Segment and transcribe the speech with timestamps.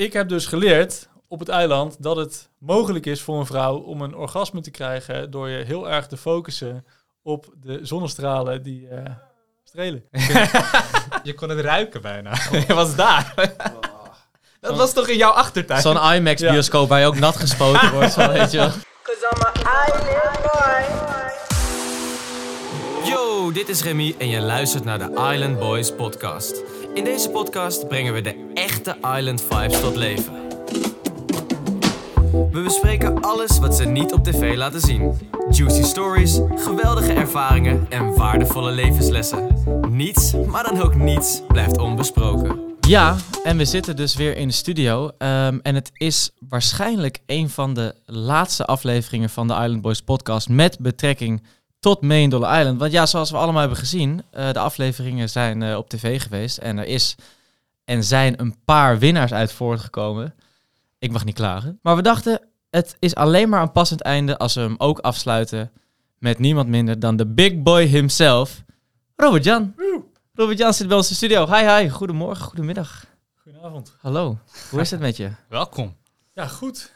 [0.00, 4.00] ik heb dus geleerd op het eiland dat het mogelijk is voor een vrouw om
[4.00, 6.86] een orgasme te krijgen door je heel erg te focussen
[7.22, 9.12] op de zonnestralen die eh,
[9.64, 10.04] strelen.
[11.22, 12.32] Je kon het ruiken bijna.
[12.68, 13.34] Je was daar.
[14.60, 15.80] Dat was toch in jouw achtertuin?
[15.80, 18.70] Zo'n IMAX-bioscoop waar je ook nat gespoten wordt, zo, weet je wel.
[19.02, 19.52] Cause I'm an
[19.86, 20.84] island boy.
[23.08, 26.62] Yo, dit is Remy en je luistert naar de Island Boys podcast.
[26.94, 30.32] In deze podcast brengen we de echte Island vibes tot leven.
[32.50, 35.18] We bespreken alles wat ze niet op tv laten zien.
[35.50, 39.56] Juicy stories, geweldige ervaringen en waardevolle levenslessen.
[39.90, 42.58] Niets, maar dan ook niets, blijft onbesproken.
[42.80, 45.10] Ja, en we zitten dus weer in de studio.
[45.18, 50.48] ehm, en het is waarschijnlijk een van de laatste afleveringen van de Island Boys podcast
[50.48, 51.42] met betrekking
[51.80, 52.78] tot Million Dollar Island.
[52.78, 56.58] Want ja, zoals we allemaal hebben gezien, eh, de afleveringen zijn eh, op tv geweest.
[56.58, 57.14] En er is
[57.84, 60.34] en zijn een paar winnaars uit voortgekomen.
[60.98, 61.78] Ik mag niet klagen.
[61.82, 62.40] Maar we dachten,
[62.70, 65.72] het is alleen maar een passend einde als we hem ook afsluiten
[66.18, 68.62] met niemand minder dan de big boy himself,
[69.16, 69.74] Robert Jan.
[70.34, 71.54] Robert Jan zit bij ons in de studio.
[71.54, 71.88] Hi, hi.
[71.88, 73.06] Goedemorgen, goedemiddag.
[73.34, 73.96] Goedenavond.
[74.00, 74.38] Hallo.
[74.70, 75.30] Hoe is het met je?
[75.48, 75.96] Welkom.
[76.32, 76.92] Ja, goed.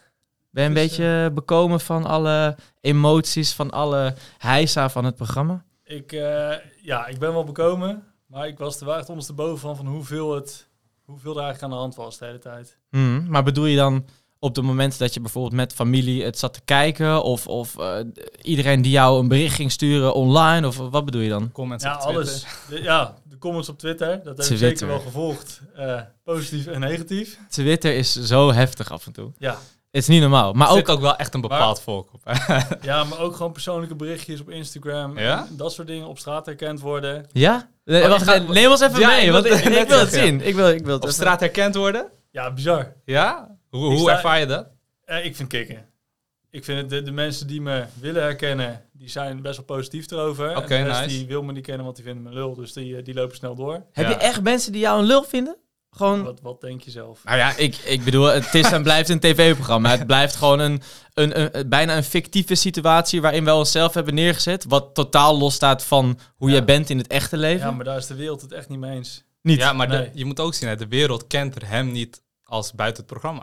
[0.55, 5.65] Ben je een Dus, beetje bekomen van alle emoties, van alle heisa van het programma?
[5.85, 6.53] Ik, eh,
[6.83, 10.35] ja, ik ben wel bekomen, maar ik was er wel echt ondersteboven van, van hoeveel,
[10.35, 10.69] het,
[11.05, 12.79] hoeveel er eigenlijk aan de hand was de hele tijd.
[12.91, 14.05] Hmm, maar bedoel je dan
[14.39, 17.23] op de momenten dat je bijvoorbeeld met familie het zat te kijken?
[17.23, 17.97] Of, of eh,
[18.43, 20.67] iedereen die jou een bericht ging sturen online?
[20.67, 21.53] Of wat bedoel je dan?
[21.53, 22.15] Comments Ja, op Twitter.
[22.23, 22.47] alles.
[22.69, 25.61] De, ja, de comments op Twitter, dat heb ik zeker wel gevolgd.
[25.75, 27.39] Eh, positief en negatief.
[27.49, 29.33] Twitter is zo heftig af en toe.
[29.39, 29.59] Ja.
[29.95, 30.53] Het is niet normaal.
[30.53, 32.21] Maar ook ook wel echt een bepaald volk op.
[32.83, 35.19] ja, maar ook gewoon persoonlijke berichtjes op Instagram.
[35.19, 35.47] Ja?
[35.51, 37.27] En dat soort dingen op straat herkend worden.
[37.33, 37.69] Ja?
[37.85, 40.13] Nee, Oh, wacht, ga- neem ons even Ja, mee, ik want wil- ik, wil het
[40.13, 40.41] zien.
[40.41, 42.11] Ik wil, ik wil het Op even- straat herkend worden?
[42.31, 42.93] Ja, bizar.
[43.05, 43.57] Ja?
[43.71, 44.67] Hoe, hoe sta- ervaar je dat?
[45.05, 45.87] Eh, ik vind kicken.
[46.51, 50.11] Ik vind het, de, de mensen die me willen herkennen, die zijn best wel positief
[50.11, 50.57] erover.
[50.57, 51.07] Oké, nice.
[51.07, 52.55] die wil me niet kennen, want die vinden me lul.
[52.55, 53.73] Dus die, eh, die lopen snel door.
[53.93, 54.11] Heb Ja.
[54.11, 55.57] je echt mensen die jou een lul vinden?
[55.97, 56.25] Gewoon...
[56.25, 57.25] Wat, wat denk je zelf?
[57.25, 59.91] Nou ja, ik, ik bedoel, het is en blijft een tv-programma.
[59.91, 60.83] Het blijft gewoon een,
[61.15, 64.65] een, een, bijna een fictieve situatie waarin we onszelf hebben neergezet.
[64.69, 66.55] Wat totaal losstaat van hoe Ja.
[66.55, 67.67] jij bent in het echte leven.
[67.67, 69.25] Ja, maar daar is de wereld het echt niet mee eens.
[69.43, 69.59] Niet.
[69.59, 72.73] Ja, maar de- je moet ook zien, hè, de wereld kent er hem niet als
[72.73, 73.43] buiten het programma.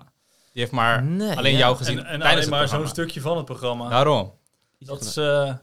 [0.54, 1.58] Die heeft maar Nee, alleen ja.
[1.58, 3.90] jou gezien En, en tijdens alleen maar zo'n stukje van het programma.
[3.90, 4.34] Daarom.
[4.80, 5.54] dat, is, eh,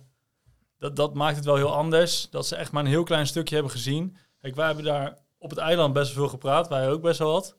[0.78, 2.26] dat, dat maakt het wel heel anders.
[2.30, 4.16] Dat ze echt maar een heel klein stukje hebben gezien.
[4.40, 6.68] Kijk, wij hebben daar op het eiland best veel gepraat.
[6.68, 7.56] Wij ook best wel wat.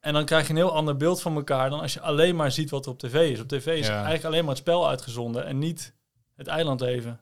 [0.00, 2.52] En dan krijg je een heel ander beeld van elkaar dan als je alleen maar
[2.52, 3.40] ziet wat er op tv is.
[3.40, 3.92] Op tv is Ja.
[3.94, 5.94] eigenlijk alleen maar het spel uitgezonden en niet
[6.36, 7.20] het eilandleven.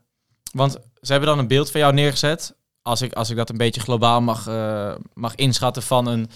[0.52, 2.56] Want ze hebben dan een beeld van jou neergezet.
[2.82, 6.30] Als ik, als ik dat een beetje globaal mag, eh, mag inschatten van een,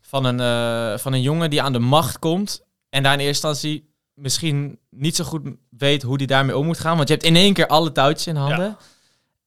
[0.00, 2.62] van, een, eh, van een jongen die aan de macht komt.
[2.88, 6.78] En daar in eerste instantie misschien niet zo goed weet hoe die daarmee om moet
[6.78, 6.96] gaan.
[6.96, 8.64] Want je hebt in één keer alle touwtjes in handen.
[8.66, 8.76] Ja.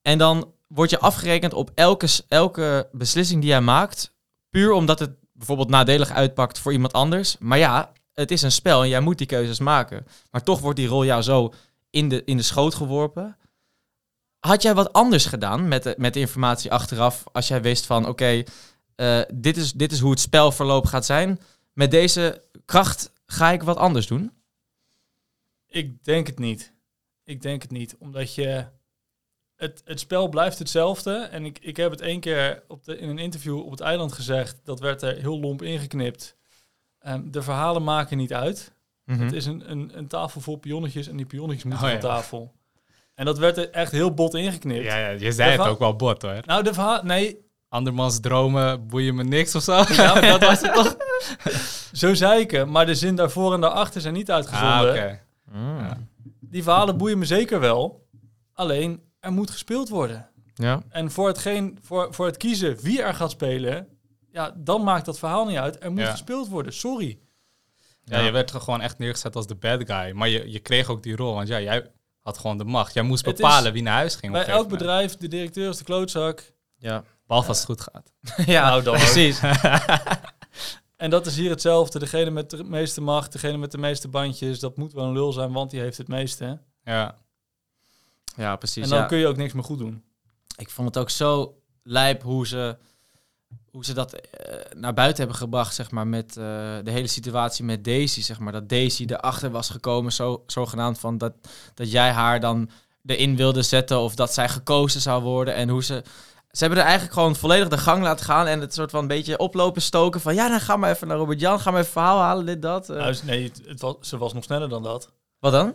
[0.02, 4.14] En dan word je afgerekend op elke, elke beslissing die jij maakt.
[4.50, 7.36] Puur omdat het bijvoorbeeld nadelig uitpakt voor iemand anders.
[7.38, 10.06] Maar ja, het is een spel en jij moet die keuzes maken.
[10.30, 11.52] Maar toch wordt die rol jou zo
[11.90, 13.36] in de, in de schoot geworpen.
[14.38, 18.08] Had jij wat anders gedaan met de, met de informatie achteraf als jij wist van
[18.08, 18.42] oké,
[18.94, 21.40] eh, dit, is, dit is hoe het spelverloop gaat zijn.
[21.72, 24.32] Met deze kracht ga ik wat anders doen?
[25.66, 26.74] Ik denk het niet.
[27.24, 27.96] Ik denk het niet.
[27.98, 28.66] Omdat je...
[29.60, 31.12] Het, het spel blijft hetzelfde.
[31.14, 34.12] En ik, ik heb het één keer op de, in een interview op het eiland
[34.12, 34.60] gezegd.
[34.64, 36.36] Dat werd er heel lomp ingeknipt.
[36.98, 38.72] Ehm, de verhalen maken niet uit.
[39.04, 39.20] Mhm.
[39.20, 42.52] Het is een, een, een tafel vol pionnetjes en die pionnetjes moeten Oh, tafel.
[43.14, 44.84] En dat werd er echt heel bot ingeknipt.
[44.84, 46.40] Ja, ja, je zei het ook wel bot hoor.
[46.44, 47.02] Nou, de verhaal...
[47.02, 49.72] Nee, Andermans dromen boeien me niks of zo.
[50.02, 50.96] ja, dat was het toch.
[52.00, 52.70] Zo zei ik hem.
[52.70, 54.78] Maar de zin daarvoor en daarachter zijn niet uitgezonden.
[54.78, 55.20] Ah, oké.
[55.52, 55.78] Mm.
[55.78, 55.98] Ja.
[56.40, 58.06] Die verhalen boeien me zeker wel.
[58.52, 60.28] Alleen, er moet gespeeld worden.
[60.54, 60.82] Ja.
[60.88, 63.88] En voor, hetgeen, voor, voor het kiezen wie er gaat spelen...
[64.32, 65.82] Ja, dan maakt dat verhaal niet uit.
[65.84, 66.10] Er moet Ja.
[66.10, 66.72] gespeeld worden.
[66.72, 67.18] Sorry.
[68.04, 70.10] Ja, je werd er gewoon echt neergezet als de bad guy.
[70.12, 71.90] Maar je, je kreeg ook die rol, want ja, jij
[72.20, 72.94] had gewoon de macht.
[72.94, 74.32] Jij moest bepalen wie naar huis ging.
[74.32, 76.52] Bij elk bedrijf, de directeur is de klootzak.
[76.76, 77.04] Ja.
[77.26, 78.12] Behalve als het goed gaat.
[78.48, 79.40] ja, Nou, dan precies.
[80.96, 81.98] En dat is hier hetzelfde.
[81.98, 84.58] Degene met de meeste macht, degene met de meeste bandjes...
[84.60, 86.60] dat moet wel een lul zijn, want die heeft het meeste.
[86.82, 87.14] Ja.
[88.36, 88.82] Ja, precies.
[88.84, 89.04] En dan ja.
[89.06, 90.02] kun je ook niks meer goed doen.
[90.56, 92.76] Ik vond het ook zo lijp hoe ze,
[93.70, 96.44] hoe ze dat eh, naar buiten hebben gebracht, zeg maar, met eh,
[96.84, 98.52] de hele situatie met Daisy, zeg maar.
[98.52, 101.32] Dat Daisy erachter was gekomen, zo, zogenaamd van dat,
[101.74, 102.70] dat jij haar dan
[103.06, 105.54] erin wilde zetten of dat zij gekozen zou worden.
[105.54, 106.02] En hoe ze
[106.50, 109.06] Ze hebben er eigenlijk gewoon volledig de gang laten gaan en het soort van een
[109.06, 111.92] beetje oplopen stoken van ja, dan ga maar even naar Robert Jan, ga maar even
[111.92, 112.90] verhaal halen, dit, dat.
[112.90, 112.96] eh.
[112.96, 115.10] Nou, nee, het was, ze was nog sneller dan dat.
[115.38, 115.74] Wat dan?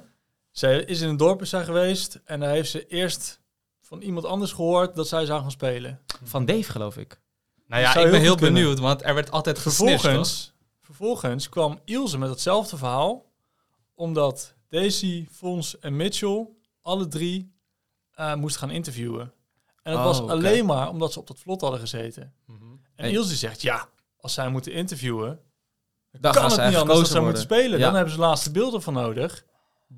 [0.58, 3.40] Zij is in een dorp zijn geweest en daar heeft ze eerst
[3.82, 6.00] van iemand anders gehoord dat zij zou gaan spelen.
[6.24, 7.22] Van Dave, geloof ik.
[7.68, 8.54] Nou ja, ik ben heel kunnen.
[8.54, 9.60] benieuwd, want er werd altijd?
[9.60, 13.26] Vervolgens, vervolgens kwam Ilse met hetzelfde verhaal,
[13.94, 16.48] omdat Daisy, Fons en Mitchell
[16.82, 17.54] alle drie
[18.12, 19.34] eh, moesten gaan interviewen.
[19.82, 22.34] En dat Oh, was alleen maar omdat ze op dat vlot hadden gezeten.
[22.46, 22.64] Mhm.
[22.96, 23.12] En Hey.
[23.12, 25.40] Ilse zegt, ja, als zij moeten interviewen,
[26.12, 27.80] Dan kan gaan het ze niet anders dan moeten spelen.
[27.80, 27.86] Ja.
[27.86, 29.46] Dan hebben ze laatste beelden van nodig.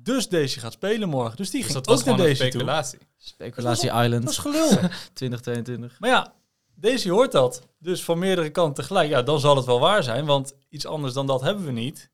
[0.02, 1.36] Dus Daisy gaat spelen morgen.
[1.36, 2.50] Dus die Dus ging dat was ook naar een Daisy toe.
[2.50, 2.98] speculatie.
[3.16, 4.68] Speculatie Dat Island is gelul.
[5.12, 5.96] 2022.
[5.98, 6.32] maar ja,
[6.74, 7.62] Daisy hoort dat.
[7.78, 9.08] Dus van meerdere kanten tegelijk.
[9.08, 10.24] Ja, dan zal het wel waar zijn.
[10.26, 12.10] Want iets anders dan dat hebben we niet.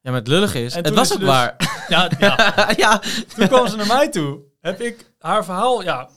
[0.00, 1.56] Ja, maar het lullig is, En het toen was is ze ook dus- waar.
[1.88, 3.02] Ja, ja, ja.
[3.36, 4.40] toen kwam ze naar mij toe.
[4.60, 6.08] Heb ik haar verhaal ja,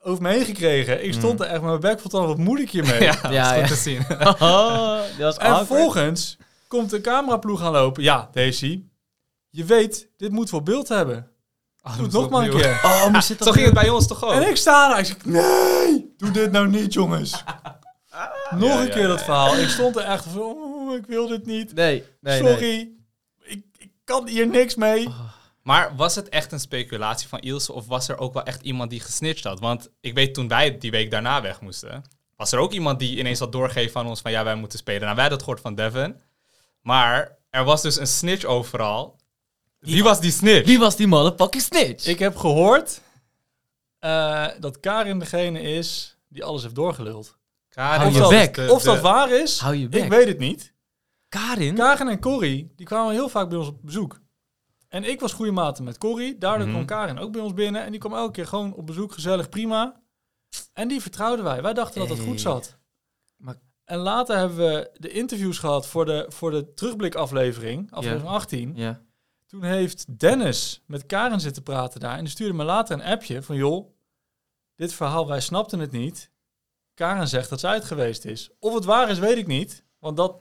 [0.00, 1.04] over me heen gekregen.
[1.04, 1.44] Ik stond Mm.
[1.44, 2.26] er echt met mijn bek vol.
[2.26, 3.02] Wat moet ik hiermee?
[3.02, 4.00] Ja, dat Ja, te zien.
[4.10, 5.66] Oh, dat was En awkward.
[5.66, 6.36] vervolgens
[6.68, 8.02] komt de cameraploeg gaan lopen.
[8.02, 8.82] Ja, Daisy,
[9.50, 11.30] je weet, dit moet wel beeld hebben.
[11.82, 12.80] Oh, Doe het dat nog maar een keer.
[12.84, 14.32] Oh, maar zit dat Zo ging het bij ons toch ook?
[14.32, 14.98] En ik sta daar.
[14.98, 17.44] Ik zeg, nee, doe dit nou niet, jongens.
[18.50, 19.24] Nog Ja, een keer ja, dat ja.
[19.24, 19.56] verhaal.
[19.56, 21.74] Ik stond er echt van, oh, ik wil dit niet.
[21.74, 22.52] Nee, nee, nee.
[22.52, 22.90] Sorry,
[23.40, 25.08] Ik, ik kan hier niks mee.
[25.62, 28.90] Maar was het echt een speculatie van Ilse of was er ook wel echt iemand
[28.90, 29.60] die gesnitcht had?
[29.60, 32.02] Want ik weet toen wij die week daarna weg moesten,
[32.36, 35.02] was er ook iemand die ineens had doorgegeven van ons van ja, wij moeten spelen.
[35.02, 36.20] Nou, wij hadden het gehoord van Devin.
[36.80, 39.16] Maar er was dus een snitch overal.
[39.78, 40.66] Wie was die snitch?
[40.66, 42.06] Wie was die motherfucking snitch?
[42.06, 43.00] Ik heb gehoord
[43.98, 47.36] eh, dat Karin degene is die alles heeft doorgeluld.
[47.68, 48.54] Karin Hou je bek.
[48.54, 50.74] de- Of de- dat waar is, Hou je ik weet het niet.
[51.28, 51.74] Karin?
[51.74, 54.20] Karin en Corrie, die kwamen heel vaak bij ons op bezoek.
[54.88, 56.38] En ik was goede maten met Corrie.
[56.38, 56.74] Daardoor Mhm.
[56.74, 57.84] kwam Karin ook bij ons binnen.
[57.84, 60.00] En die kwam elke keer gewoon op bezoek, gezellig, prima.
[60.72, 61.62] En die vertrouwden wij.
[61.62, 62.26] Wij dachten dat het Hey.
[62.26, 62.76] goed zat.
[63.36, 68.72] Maar- En later hebben we de interviews gehad voor de, voor de terugblikaflevering, aflevering 18.
[68.76, 69.00] Ja.
[69.48, 72.16] Toen heeft Dennis met Karen zitten praten daar.
[72.16, 73.56] En die stuurde me later een appje van...
[73.56, 73.86] joh,
[74.76, 76.30] dit verhaal, wij snapten het niet.
[76.94, 78.50] Karen zegt dat zij het geweest is.
[78.60, 79.84] Of het waar is, weet ik niet.
[79.98, 80.36] Want dat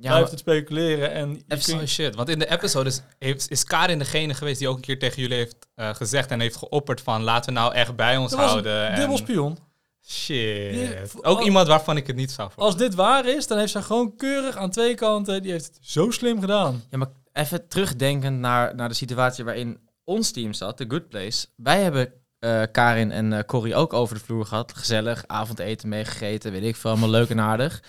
[0.00, 1.12] Ja, blijft het speculeren.
[1.12, 4.76] En kunt- shit, want in de episode is, heeft, is Karin degene geweest die ook
[4.76, 7.96] een keer tegen jullie heeft eh, gezegd en heeft geopperd van laten we nou echt
[7.96, 8.88] bij ons dat houden.
[8.88, 9.58] en- dubbel spion.
[10.06, 10.72] Shit.
[10.72, 13.72] Die- ook als- iemand waarvan ik het niet zou Als dit waar is, dan heeft
[13.72, 15.42] zij gewoon keurig aan twee kanten...
[15.42, 16.84] die heeft het zo slim gedaan.
[16.90, 21.46] Ja, maar even terugdenkend naar, naar de situatie waarin ons team zat, The Good Place.
[21.56, 24.72] Wij hebben eh, Karin en eh, Corrie ook over de vloer gehad.
[24.76, 27.82] Gezellig, avondeten meegegeten, weet ik veel, allemaal leuk en aardig.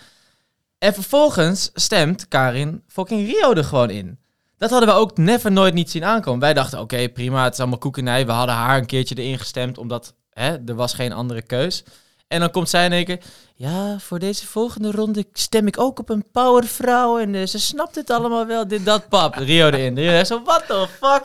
[0.77, 4.19] En vervolgens stemt Karin fucking Rio er gewoon in.
[4.57, 6.39] Dat hadden we ook never nooit niet zien aankomen.
[6.39, 8.25] Wij dachten, oké, prima, het is allemaal koekenij.
[8.25, 11.83] We hadden haar een keertje erin gestemd, omdat hè, er was geen andere keus.
[12.29, 13.19] En dan komt zij in één keer...
[13.55, 17.19] Ja, voor deze volgende ronde stem ik ook op een powervrouw.
[17.19, 18.67] En eh, ze snapt het allemaal wel.
[18.67, 19.33] Dit, dat, pap.
[19.35, 19.95] Rio erin.
[19.97, 21.23] Rio zo, what the fuck?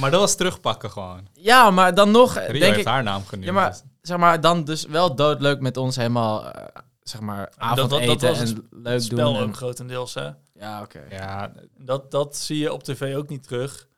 [0.00, 1.28] maar dat was terugpakken gewoon.
[1.32, 2.92] Ja, maar dan nog, eh, Rio denk heeft ik...
[2.92, 3.46] haar naam genoemd.
[3.46, 6.64] Ja, maar, dus- zeg maar, dan dus wel doodleuk met ons helemaal, eh,
[7.02, 9.42] zeg maar, dat- dat avondeten was en leuk Het spel doen.
[9.42, 10.30] en- ook grotendeels, hè.
[10.54, 11.00] ja, oké.
[11.10, 13.88] ja, Dat, dat zie je op tv ook niet terug.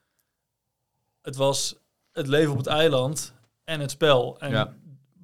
[1.23, 1.75] Het was
[2.12, 3.32] het leven op het eiland
[3.64, 4.37] en het spel.
[4.38, 4.73] En Ja.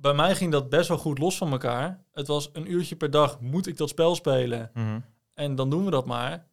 [0.05, 2.05] Bij mij ging dat best wel goed los van elkaar.
[2.12, 4.71] Het was een uurtje per dag, moet ik dat spel spelen?
[4.75, 4.99] Mhm.
[5.35, 6.47] En dan doen we dat maar.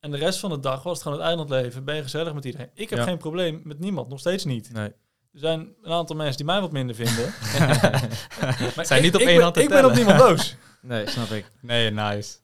[0.00, 1.84] En de rest van de dag was het gewoon het eilandleven.
[1.84, 2.70] Ben je gezellig met iedereen.
[2.74, 3.04] Ik heb Ja.
[3.04, 4.72] geen probleem met niemand, nog steeds niet.
[4.72, 4.88] Nee.
[5.32, 7.24] Er zijn een aantal mensen die mij wat minder vinden.
[8.76, 10.56] maar Zijn ik- niet op één ben- hand te Ik ben op niemand boos.
[10.82, 11.50] Nee, snap ik.
[11.60, 12.36] nee, nice.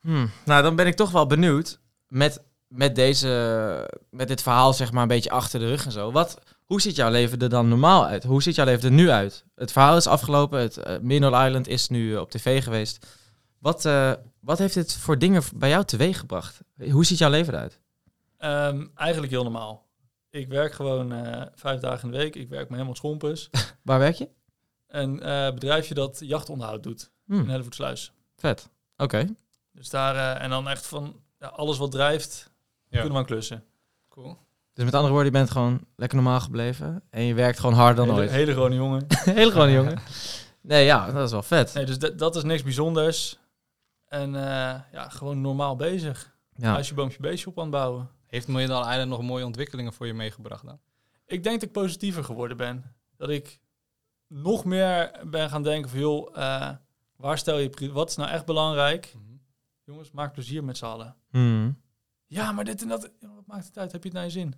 [0.00, 0.30] Hmm.
[0.44, 3.28] Nou, dan ben ik toch wel benieuwd met, met, deze,
[4.10, 6.12] met dit verhaal zeg maar een beetje achter de rug en zo.
[6.12, 6.38] Wat,
[6.74, 8.24] hoe ziet jouw leven er dan normaal uit?
[8.24, 9.44] Hoe ziet jouw leven er nu uit?
[9.54, 13.06] Het verhaal is afgelopen, het uh, Minor Island is nu eh, op tv geweest.
[13.58, 16.60] Wat, eh, wat heeft dit voor dingen bij jou teweeggebracht?
[16.90, 17.80] Hoe ziet jouw leven eruit?
[18.38, 19.86] Ehm, eigenlijk heel normaal.
[20.30, 22.34] Ik werk gewoon eh, vijf dagen in de week.
[22.36, 23.50] Ik werk me helemaal schompers.
[23.82, 24.28] Waar werk je?
[24.88, 28.12] Een eh, bedrijfje dat jachtonderhoud doet Hmm, in Hellevoetsluis.
[28.36, 28.68] vet.
[28.96, 29.26] Oké.
[29.72, 32.50] Dus daar, eh, en dan echt van ja, alles wat drijft,
[32.88, 32.88] Ja.
[32.90, 33.64] kunnen we aan klussen.
[34.08, 34.38] Cool.
[34.74, 37.02] Dus met andere woorden, je bent gewoon lekker normaal gebleven.
[37.10, 38.30] En je werkt gewoon harder dan hele, ooit.
[38.30, 39.04] hele gewone jongen.
[39.24, 39.98] Hele gewone jongen.
[40.60, 41.74] Nee, ja, dat is wel vet.
[41.74, 43.38] Nee, dus dat- dat is niks bijzonders.
[44.08, 46.36] En eh, ja, gewoon normaal bezig.
[46.56, 46.72] Ja.
[46.72, 48.08] Huisje, boompje, beestje op aan het bouwen.
[48.26, 50.78] Heeft Millennial Island nog mooie ontwikkelingen voor je meegebracht dan?
[51.26, 52.94] Ik denk dat ik positiever geworden ben.
[53.16, 53.60] Dat ik
[54.28, 56.70] nog meer ben gaan denken van, joh, eh,
[57.16, 59.14] waar stel je, wat is nou echt belangrijk?
[59.84, 61.16] Jongens, maak plezier met z'n allen.
[61.30, 61.82] Hmm.
[62.34, 63.92] Ja, maar dit en dat, wat maakt het uit?
[63.92, 64.54] Heb je het naar je zin?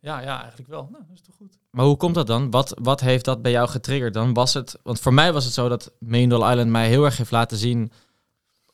[0.00, 0.88] Ja, ja, eigenlijk wel.
[0.90, 1.58] Nou, dat is toch goed.
[1.70, 2.50] Maar hoe komt dat dan?
[2.50, 4.34] Wat, wat heeft dat bij jou getriggerd dan?
[4.34, 7.16] Was het, want voor mij was het zo dat Million Dollar Island mij heel erg
[7.16, 7.92] heeft laten zien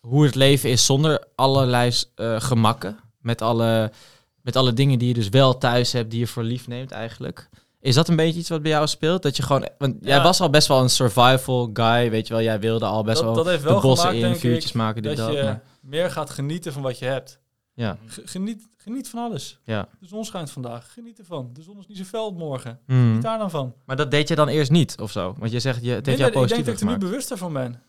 [0.00, 2.98] hoe het leven is zonder allerlei eh, gemakken.
[3.20, 3.92] Met alle,
[4.40, 7.48] met alle dingen die je dus wel thuis hebt, die je voor lief neemt eigenlijk.
[7.80, 9.22] Is dat een beetje iets wat bij jou speelt?
[9.22, 12.42] Dat je gewoon, want jij was al best wel een survival guy, weet je wel.
[12.42, 14.76] Jij wilde al best dat, wel dat heeft wel de bossen gemaakt, in, vuurtjes ik,
[14.76, 15.36] maken, dit dat dat.
[15.36, 17.40] je meer gaat genieten van wat je hebt.
[17.74, 19.58] Ja, Geniet, geniet van alles.
[19.64, 19.88] ja.
[20.00, 20.92] De zon schijnt vandaag.
[20.92, 21.50] Geniet ervan.
[21.52, 22.80] De zon is niet zo fel morgen.
[22.86, 22.96] Hmm.
[23.06, 23.74] Geniet daar dan van.
[23.86, 25.34] Maar dat deed je dan eerst niet, of zo?
[25.38, 26.98] Want je zegt, je, het heeft Nee, jou nee, ik positief denk dat ik er
[27.04, 27.82] nu bewuster van ben.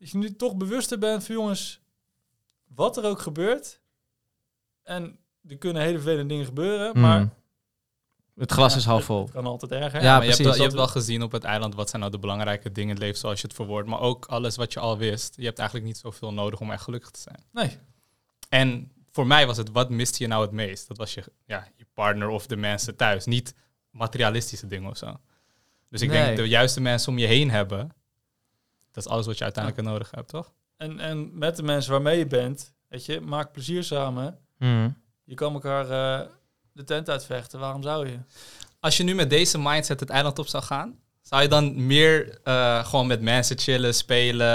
[0.00, 1.80] Als je nu toch bewuster bent van jongens,
[2.74, 3.80] wat er ook gebeurt.
[4.82, 7.32] En er kunnen hele vele dingen gebeuren, maar Hmm.
[8.34, 9.22] Het glas Ja, is half vol.
[9.22, 10.02] Het kan altijd erger.
[10.02, 10.44] Ja, maar je hebt, precies.
[10.44, 12.88] wel, je Dat- hebt wel gezien op het eiland wat zijn nou de belangrijke dingen
[12.88, 13.88] in het leven zoals je het verwoordt.
[13.88, 15.34] Maar ook alles wat je al wist.
[15.36, 17.42] Je hebt eigenlijk niet zoveel nodig om echt gelukkig te zijn.
[17.52, 17.78] Nee.
[18.48, 20.88] En voor mij was het, wat miste je nou het meest?
[20.88, 23.24] Dat was je, ja, je partner of de mensen thuis.
[23.24, 23.54] Niet
[23.90, 25.20] materialistische dingen of zo.
[25.88, 26.24] Dus ik Nee.
[26.24, 27.92] denk de juiste mensen om je heen hebben.
[28.90, 30.52] Dat is alles wat je uiteindelijk nodig hebt, toch?
[30.76, 34.38] En, en met de mensen waarmee je bent, weet je, maak plezier samen.
[34.58, 34.96] Hmm.
[35.24, 36.28] Je kan elkaar eh,
[36.72, 37.60] de tent uitvechten.
[37.60, 38.18] Waarom zou je?
[38.80, 42.38] Als je nu met deze mindset het eiland op zou gaan, zou je dan meer
[42.44, 44.46] eh, gewoon met mensen chillen, spelen,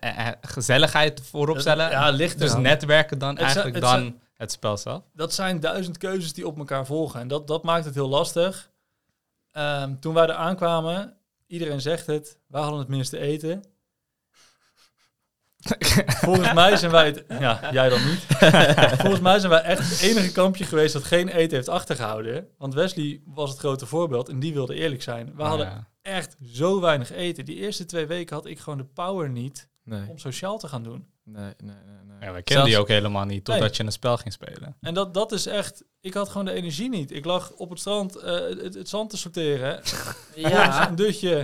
[0.00, 1.90] eh, eh, gezelligheid voorop stellen?
[1.90, 5.02] Ja, ligt dus netwerken dan Het zijn- eigenlijk het dan zijn- het spel zelf?
[5.12, 7.20] dat zijn duizend keuzes die op elkaar volgen.
[7.20, 8.70] En dat, dat maakt het heel lastig.
[9.52, 13.64] Ehm, toen wij er aankwamen, iedereen zegt het, wij hadden het minste eten.
[16.26, 17.24] Volgens mij zijn wij het...
[17.40, 18.20] Ja, jij dan niet.
[19.00, 22.48] Volgens mij zijn wij echt het enige kampje geweest dat geen eten heeft achtergehouden.
[22.58, 25.32] Want Wesley was het grote voorbeeld en die wilde eerlijk zijn.
[25.36, 25.86] We Ah, hadden.
[26.06, 27.44] Echt zo weinig eten.
[27.44, 30.82] Die eerste twee weken had ik gewoon de power niet Nee, om sociaal te gaan
[30.82, 31.06] doen.
[31.24, 31.54] nee, nee,
[31.86, 32.04] nee.
[32.06, 32.16] nee.
[32.20, 33.72] Ja, wij kenden die ook helemaal niet, totdat Nee.
[33.76, 34.76] je een spel ging spelen.
[34.80, 35.84] En dat, dat is echt...
[36.00, 37.10] Ik had gewoon de energie niet.
[37.12, 39.80] Ik lag op het strand eh, het, het zand te sorteren.
[40.34, 40.88] Ja.
[40.88, 41.36] Een dutje.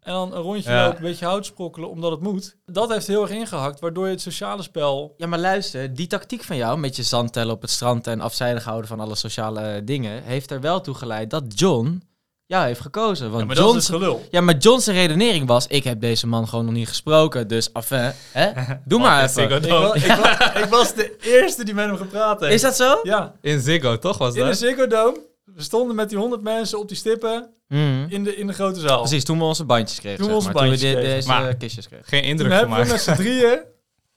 [0.00, 0.82] En dan een rondje Ja.
[0.84, 2.56] lopen, een beetje hout sprokkelen, omdat het moet.
[2.66, 5.14] Dat heeft heel erg ingehakt, waardoor je het sociale spel...
[5.16, 8.20] Ja, maar luister, die tactiek van jou met je zand tellen op het strand en
[8.20, 12.02] afzijdig houden van alle sociale dingen, heeft er wel toe geleid dat John
[12.46, 13.26] jou heeft gekozen.
[13.28, 14.26] Want Ja, maar dat John's, is het gelul.
[14.30, 18.12] ja, maar John's redenering was, ik heb deze man gewoon nog niet gesproken, dus enfin,
[18.32, 18.50] hè?
[18.84, 19.64] Doe maar in Ziggo even.
[19.64, 22.52] Ik, wa- ik, wa- ik was de eerste die met hem gepraat heeft.
[22.52, 23.00] Is dat zo?
[23.02, 24.58] Ja, In Ziggo, toch was in de dat?
[24.58, 25.20] Ziggo Dome.
[25.44, 28.06] We stonden met die honderd mensen op die stippen Mhm.
[28.08, 28.98] in de, in de grote zaal.
[29.00, 30.18] Precies, toen we onze bandjes kregen.
[30.18, 30.56] Toen we onze maar.
[30.62, 31.14] bandjes toen we kregen.
[31.14, 32.06] deze Maar- kistjes kregen.
[32.06, 33.58] Geen Toen indruk hebben we met z'n drieën,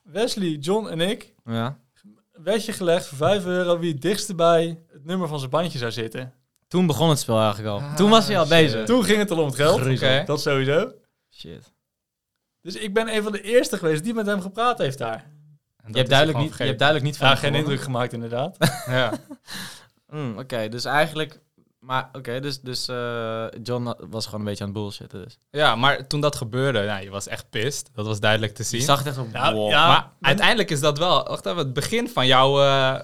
[0.04, 1.78] Wesley, John en ik, Ja.
[2.34, 5.78] een wedje gelegd voor 5 euro wie het dichtst bij het nummer van zijn bandje
[5.78, 6.34] zou zitten.
[6.68, 7.80] Toen begon het spel eigenlijk al.
[7.80, 8.54] Ah, toen was hij al shit.
[8.54, 8.86] bezig.
[8.86, 9.82] Toen ging het al om het geld.
[9.86, 10.24] Oké.
[10.26, 10.92] Dat sowieso.
[11.36, 11.74] Shit.
[12.62, 15.26] Dus ik ben een van de eerste geweest die met hem gepraat heeft daar.
[15.92, 17.62] Je hebt, duidelijk niet, je hebt duidelijk niet van Ja, geen gewonnen.
[17.70, 18.58] indruk gemaakt inderdaad.
[18.88, 19.14] Ja.
[20.10, 21.40] Mm, Oké, dus eigenlijk...
[21.80, 25.24] Maar oké, dus, dus eh, John was gewoon een beetje aan het bullshitten.
[25.24, 25.38] Dus.
[25.50, 27.90] ja, maar toen dat gebeurde, nou, je was echt pist.
[27.94, 28.82] Dat was duidelijk te Je zien.
[28.82, 29.32] zag het echt op...
[29.32, 29.70] Nou, wow.
[29.70, 29.88] ja.
[29.88, 33.00] maar ben- uiteindelijk is dat wel wacht even, het begin van jouw eh,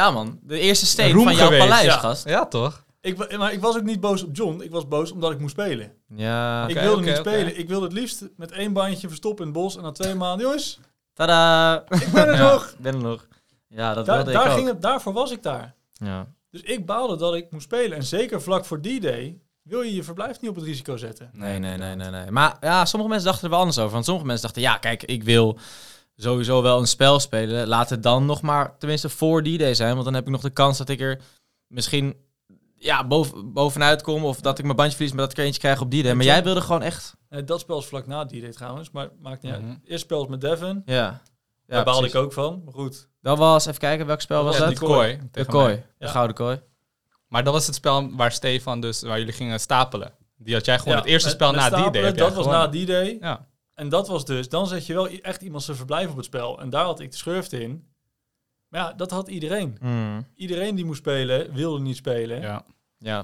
[0.00, 0.38] Ja, man.
[0.42, 1.62] De eerste steen roem van jouw geweest.
[1.68, 1.96] paleis, ja.
[1.98, 2.28] gast.
[2.28, 2.84] Ja, toch?
[3.00, 4.60] Ik, wa- maar ik was ook niet boos op John.
[4.60, 5.92] Ik was boos omdat ik moest spelen.
[6.14, 6.64] Ja.
[6.68, 7.28] ik Oké, wilde oké, niet oké.
[7.30, 7.58] spelen.
[7.58, 9.76] Ik wilde het liefst met één bandje verstoppen in het bos.
[9.76, 10.78] En na twee maanden, jongens,
[11.14, 11.74] Tada!
[11.88, 12.52] ik ben er Ja.
[12.52, 12.64] nog.
[12.66, 13.26] Ik ben er nog.
[13.68, 14.54] Ja, dat Daar, wilde daar ik ook.
[14.56, 15.74] ging het, daarvoor was ik daar.
[15.92, 16.26] Ja.
[16.50, 17.96] Dus ik baalde dat ik moest spelen.
[17.96, 21.30] En zeker vlak voor die day wil je je verblijf niet op het risico zetten.
[21.32, 22.30] Nee, nee, nee, nee, nee.
[22.30, 23.92] Maar ja, sommige mensen dachten er wel anders over.
[23.92, 25.58] Want sommige mensen dachten, ja, kijk, ik wil
[26.22, 27.66] sowieso wel een spel spelen.
[27.68, 29.92] Laat het dan nog maar tenminste voor die day zijn.
[29.92, 31.20] Want dan heb ik nog de kans dat ik er
[31.66, 32.16] misschien
[32.76, 34.24] ja, boven, bovenuit kom.
[34.24, 36.14] Of dat ik mijn bandje verlies, maar dat ik er eentje krijg op die day.
[36.14, 37.14] Maar jij wilde gewoon echt...
[37.28, 38.90] Eh, dat spel is vlak na die day trouwens.
[38.90, 39.68] Maar maakt niet Mhm.
[39.68, 39.78] uit.
[39.84, 40.82] Eerst spel is met Devin.
[40.84, 40.94] Ja.
[40.94, 41.20] Ja,
[41.66, 42.18] Daar baalde precies.
[42.18, 42.62] ik ook van.
[42.64, 43.08] Maar goed.
[43.22, 44.76] Dat was, even kijken, welk spel was Ja, dat?
[44.76, 45.20] de kooi.
[45.30, 45.74] De kooi.
[45.74, 46.10] De Ja.
[46.10, 46.60] gouden kooi.
[47.28, 50.12] Maar dat was het spel waar Stefan dus, waar jullie gingen stapelen.
[50.36, 52.02] Die had jij gewoon Ja, het eerste met- spel met na die day.
[52.02, 53.16] jij Dat was na die day.
[53.20, 53.46] Ja.
[53.80, 56.60] En dat was dus, dan zet je wel echt iemand zijn verblijf op het spel.
[56.60, 57.88] En daar had ik de schurft in.
[58.68, 59.76] Maar ja, dat had iedereen.
[59.80, 60.26] Hmm.
[60.34, 62.40] Iedereen die moest spelen, wilde niet spelen.
[62.40, 62.64] ja.
[62.98, 63.18] Ja.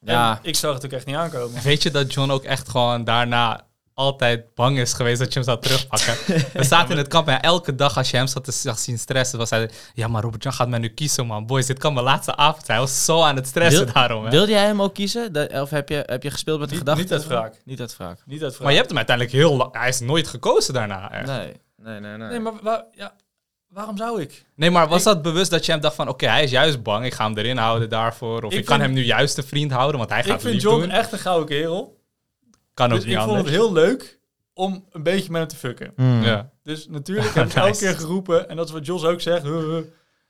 [0.00, 0.38] En Ja.
[0.42, 1.62] ik zag het ook echt niet aankomen.
[1.62, 3.66] Weet je dat John ook echt gewoon daarna
[3.98, 6.14] altijd bang is geweest dat je hem zou terugpakken?
[6.60, 8.98] We zaten in het kamp en elke dag als je hem zat te zag zien
[8.98, 9.70] stressen, was hij...
[9.94, 11.46] Ja, maar Robert John gaat mij nu kiezen, man.
[11.46, 12.78] Boys, dit kan mijn laatste avond zijn.
[12.78, 14.30] Hij was zo aan het stressen Wil- daarom, hè.
[14.30, 15.50] Wilde jij hem ook kiezen?
[15.62, 17.00] Of heb je, heb je gespeeld met de gedachte?
[17.02, 17.54] niet uit wraak.
[17.64, 18.18] Niet uit wraak.
[18.26, 18.62] Niet uit wraak.
[18.62, 19.74] Maar je hebt hem uiteindelijk heel lang...
[19.76, 21.26] Hij is nooit gekozen daarna, echt.
[21.26, 21.52] Nee.
[21.82, 22.28] Nee, nee, nee.
[22.28, 23.14] Nee, maar ja,
[23.68, 24.44] waarom zou ik?
[24.56, 26.08] Nee, maar was Ik- dat bewust dat je hem dacht van...
[26.08, 28.42] Oké, hij is juist bang, ik ga hem erin houden daarvoor.
[28.42, 30.32] Of ik, Ik kan vind- hem nu juist een vriend houden, want hij gaat Ik
[30.32, 30.90] het vind lief John doen.
[30.90, 31.96] echt een gouden kerel.
[32.78, 34.18] Kan ook Dus niet ik vond het heel leuk
[34.54, 35.92] om een beetje met hem te fucken.
[35.96, 36.22] Hmm.
[36.22, 36.50] Ja.
[36.62, 39.44] Dus natuurlijk heb ik elke keer geroepen, en dat is wat Jos ook zegt,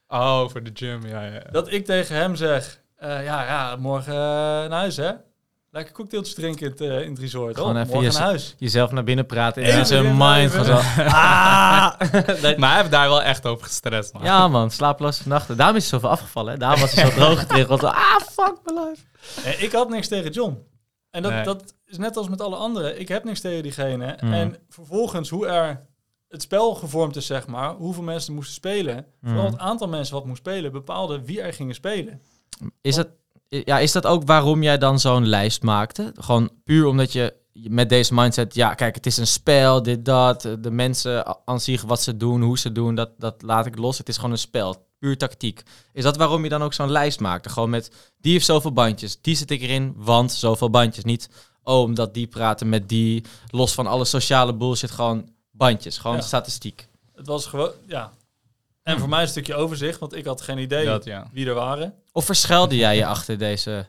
[0.08, 1.42] Oh, voor de gym, ja, ja.
[1.50, 5.10] dat ik tegen hem zeg, Eh, ja, ja, morgen eh, naar huis, hè?
[5.70, 7.56] Lekker cocktailtjes drinken in het, eh, in het resort.
[7.56, 8.54] Gewoon oh, even morgen je- naar huis.
[8.58, 10.54] Jezelf naar binnen praten en in zijn mind.
[10.98, 11.92] Ah!
[12.56, 14.22] Maar hij heeft daar wel echt over gestrest, man.
[14.22, 15.56] ja man, slaaploze nachten.
[15.56, 16.52] Daarom is hij zoveel afgevallen.
[16.52, 16.58] Hè?
[16.58, 17.84] Daarom was hij zo droog getriggerd.
[17.84, 19.64] Ah, fuck my life.
[19.64, 20.66] Ik had niks tegen John.
[21.10, 21.44] En dat, Nee.
[21.44, 23.00] dat is net als met alle anderen.
[23.00, 24.18] Ik heb niks tegen diegene.
[24.20, 24.32] Mm.
[24.32, 25.86] En vervolgens hoe er
[26.28, 27.74] het spel gevormd is, zeg maar.
[27.74, 29.06] Hoeveel mensen moesten spelen.
[29.22, 29.50] Vooral Mm.
[29.52, 32.22] het aantal mensen wat moest spelen bepaalde wie er gingen spelen.
[32.80, 33.08] Is, het,
[33.48, 36.12] ja, is dat ook waarom jij dan zo'n lijst maakte?
[36.14, 38.54] Gewoon puur omdat je met deze mindset...
[38.54, 40.42] Ja, kijk, het is een spel, dit, dat.
[40.60, 43.98] De mensen aan zich, wat ze doen, hoe ze doen, dat, dat laat ik los.
[43.98, 44.86] Het is gewoon een spel.
[44.98, 45.62] Puur tactiek.
[45.92, 47.48] Is dat waarom je dan ook zo'n lijst maakte?
[47.48, 49.20] Gewoon met, die heeft zoveel bandjes.
[49.20, 51.04] Die zit ik erin, want zoveel bandjes.
[51.04, 51.28] Niet,
[51.62, 53.24] oh, omdat die praten met die.
[53.50, 55.98] Los van alle sociale bullshit, gewoon bandjes.
[55.98, 56.22] Gewoon Ja.
[56.22, 56.88] statistiek.
[57.14, 58.12] Het was gewoon, ja.
[58.82, 61.28] En voor mij een stukje overzicht, want ik had geen idee Dat, ja.
[61.32, 61.94] wie er waren.
[62.12, 63.86] Of verschuilde jij je achter deze...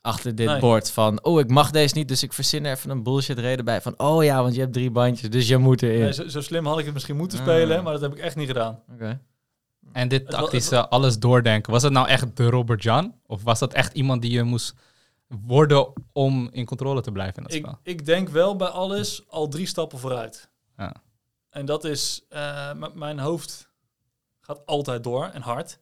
[0.00, 0.60] Achter dit Nee.
[0.60, 3.64] bord van, oh, ik mag deze niet, dus ik verzin er even een bullshit reden
[3.64, 3.80] bij.
[3.80, 6.00] Van, oh ja, want je hebt drie bandjes, dus je moet erin.
[6.00, 7.44] Nee, zo, zo slim had ik het misschien moeten Ah.
[7.44, 8.82] spelen, maar dat heb ik echt niet gedaan.
[8.92, 9.20] Oké.
[9.92, 13.14] En dit tactische alles doordenken, was het nou echt de Robert Jan?
[13.26, 14.74] Of was dat echt iemand die je moest
[15.28, 17.78] worden om in controle te blijven in het Ik, spel?
[17.82, 20.50] ik denk wel bij alles al drie stappen vooruit.
[20.76, 20.94] Ja.
[21.50, 23.70] En dat is, eh, mijn hoofd
[24.40, 25.78] gaat altijd door en hard.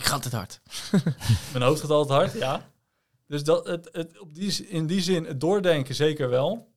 [0.00, 0.60] Ik ga het hard.
[1.52, 2.68] Mijn hoofd gaat altijd hard, ja.
[3.26, 6.72] Dus dat, het, het, op die, in die zin, het doordenken zeker wel.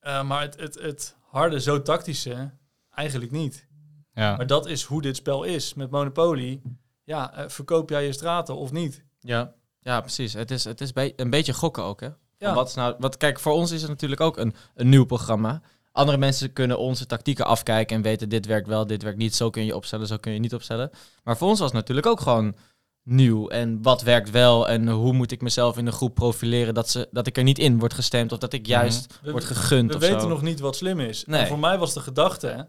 [0.00, 2.50] Eh, maar het, het, het harde, zo tactische,
[2.90, 3.66] eigenlijk niet.
[4.12, 4.36] Ja.
[4.36, 5.74] Maar dat is hoe dit spel is.
[5.74, 6.62] Met Monopoly,
[7.04, 9.04] ja, eh, verkoop jij je straten of niet?
[9.20, 10.32] Ja, ja precies.
[10.32, 12.08] Het is, het is bij- een beetje gokken ook, hè?
[12.38, 12.54] Ja.
[12.54, 15.62] Wat is nou, wat, kijk, voor ons is het natuurlijk ook een, een nieuw programma.
[15.96, 19.34] Andere mensen kunnen onze tactieken afkijken en weten dit werkt wel, dit werkt niet.
[19.34, 20.90] Zo kun je opstellen, zo kun je niet opstellen.
[21.24, 22.54] Maar voor ons was het natuurlijk ook gewoon
[23.02, 23.48] nieuw.
[23.48, 27.08] En wat werkt wel en hoe moet ik mezelf in de groep profileren dat, ze,
[27.10, 29.98] dat ik er niet in word gestemd of dat ik juist We- word gegund We
[29.98, 30.28] weten zo.
[30.28, 31.24] nog niet wat slim is.
[31.24, 31.40] Nee.
[31.40, 32.68] En voor mij was de gedachte,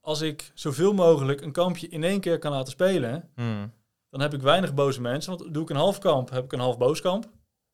[0.00, 3.72] als ik zoveel mogelijk een kampje in één keer kan laten spelen, Hmm.
[4.10, 5.36] dan heb ik weinig boze mensen.
[5.38, 7.28] Want doe ik een half kamp, heb ik een half boos kamp.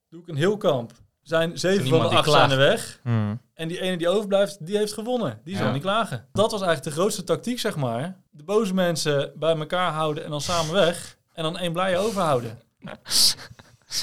[0.08, 3.00] Doe ik een heel kamp, zijn zeven van de acht zijn er weg.
[3.02, 3.40] Hmm.
[3.56, 5.40] En die ene die overblijft, die heeft gewonnen.
[5.44, 5.72] Die zal Ja.
[5.72, 6.28] niet klagen.
[6.32, 8.16] Dat was eigenlijk de grootste tactiek, zeg maar.
[8.30, 11.16] De boze mensen bij elkaar houden en dan samen weg.
[11.32, 12.58] En dan één blije overhouden.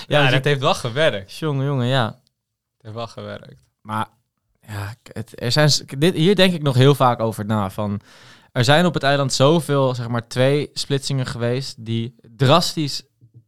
[0.07, 1.33] Ja, dus dat heeft wel gewerkt.
[1.37, 2.05] Jongen, jongen, ja.
[2.05, 3.67] Het heeft wel gewerkt.
[3.81, 4.07] Maar
[4.67, 7.69] ja, het, er zijn, dit, hier denk ik nog heel vaak over na.
[7.69, 8.01] Van,
[8.51, 13.03] er zijn op het eiland zoveel, zeg maar, twee splitsingen geweest die drastisch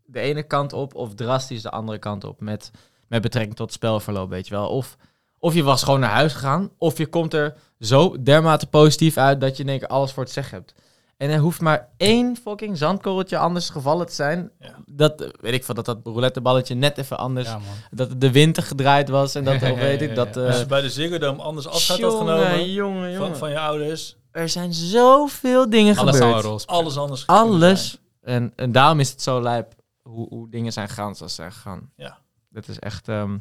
[0.06, 2.72] de ene kant op of drastisch de andere kant op met,
[3.08, 4.70] met betrekking tot spelverloop, weet je wel.
[4.70, 4.98] Of,
[5.46, 9.42] of je was gewoon naar huis gegaan, of je komt er zo dermate positief uit
[9.42, 10.74] dat je in één keer alles voor het zeggen hebt.
[11.18, 14.52] En er hoeft maar één fucking zandkorreltje anders gevallen te zijn.
[14.60, 14.76] Ja.
[14.86, 17.60] Dat, weet ik veel, dat dat rouletteballetje net even anders, Ja,
[17.92, 20.36] dat de wind er gedraaid was en dat, of weet ik, ja, dat...
[20.36, 20.42] ja.
[20.42, 23.28] eh, Als je bij de Ziggo Dome anders afscheid had genomen jongen, jongen.
[23.28, 24.18] van, van je ouders.
[24.32, 26.68] Er zijn zoveel dingen Alles gebeurd.
[26.68, 27.28] Alles anders.
[27.28, 28.00] Alles.
[28.22, 31.52] En, en daarom is het zo lijp hoe, hoe dingen zijn gegaan zoals ze zijn
[31.54, 31.92] gegaan.
[31.96, 32.18] Ja.
[32.50, 33.08] Dat is echt...
[33.08, 33.38] ehm,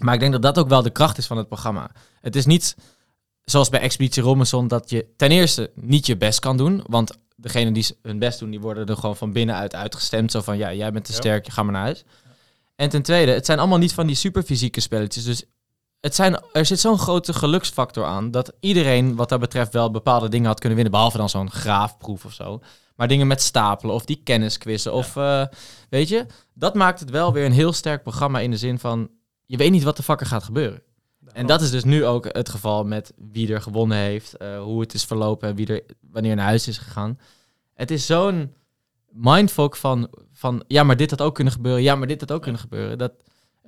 [0.00, 1.90] Maar ik denk dat dat ook wel de kracht is van het programma.
[2.20, 2.76] Het is niet
[3.44, 6.82] zoals bij Expeditie Robinson dat je ten eerste niet je best kan doen.
[6.86, 10.30] Want degenen die hun best doen, die worden er gewoon van binnenuit uitgestemd.
[10.30, 12.04] Zo van, ja, jij bent te sterk, je gaat maar naar huis.
[12.76, 15.24] En ten tweede, het zijn allemaal niet van die superfysieke spelletjes.
[15.24, 15.44] Dus
[16.00, 20.28] het zijn, er zit zo'n grote geluksfactor aan dat iedereen wat dat betreft wel bepaalde
[20.28, 20.94] dingen had kunnen winnen.
[20.94, 22.60] Behalve dan zo'n graafproef of zo.
[22.96, 25.44] Maar dingen met stapelen of die kennisquizzen of eh,
[25.88, 26.26] weet je.
[26.54, 29.10] Dat maakt het wel weer een heel sterk programma in de zin van
[29.50, 30.82] je weet niet wat de fuck er gaat gebeuren.
[31.32, 34.80] En dat is dus nu ook het geval met wie er gewonnen heeft, eh, hoe
[34.80, 37.18] het is verlopen en wie er wanneer naar huis is gegaan.
[37.74, 38.54] Het is zo'n
[39.08, 42.42] mindfuck van, van ja, maar dit had ook kunnen gebeuren, ja, maar dit had ook
[42.42, 42.98] kunnen gebeuren.
[42.98, 43.12] Dat,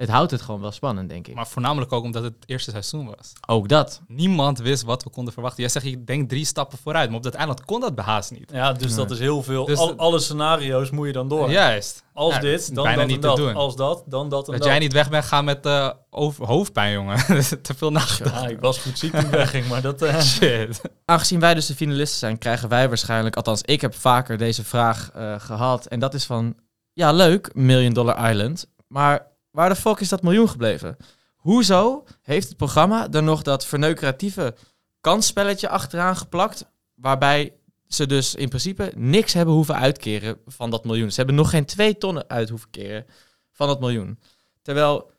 [0.03, 1.35] het houdt het gewoon wel spannend, denk ik.
[1.35, 3.33] Maar voornamelijk ook omdat het het eerste seizoen was.
[3.47, 4.01] ook dat.
[4.07, 5.61] Niemand wist wat we konden verwachten.
[5.62, 7.09] Jij zegt, je denkt drie stappen vooruit.
[7.09, 8.51] Maar op dat eiland kon dat behaast niet.
[8.53, 9.65] Ja, dus dat is heel veel.
[9.65, 11.51] Dus Al- alle scenario's moet je dan door.
[11.51, 12.05] Juist.
[12.15, 13.37] Als Ja, dit, dan bijna dat niet en te dat.
[13.37, 13.55] doen.
[13.55, 14.71] Als dat, dan dat en Dat dat.
[14.71, 17.17] jij niet weg bent gaan met eh, over- hoofdpijn, jongen.
[17.62, 18.41] Te veel nagedacht.
[18.43, 20.03] Ja, ik was goed ziek toen ik wegging, maar dat...
[20.03, 20.81] eh, Shit.
[21.05, 25.11] Aangezien wij dus de finalisten zijn, krijgen wij waarschijnlijk, althans ik heb vaker deze vraag
[25.15, 25.87] eh, gehad.
[25.87, 26.55] En dat is van,
[26.93, 30.97] ja leuk, Million Dollar Island, maar waar de fuck is dat miljoen gebleven?
[31.37, 34.55] Hoezo heeft het programma er nog dat verneukeratieve
[35.01, 37.53] kansspelletje achteraan geplakt, waarbij
[37.87, 41.11] ze dus in principe niks hebben hoeven uitkeren van dat miljoen.
[41.11, 43.07] Ze hebben nog geen twee tonnen uit hoeven keren
[43.53, 44.19] van dat miljoen.
[44.62, 45.11] Terwijl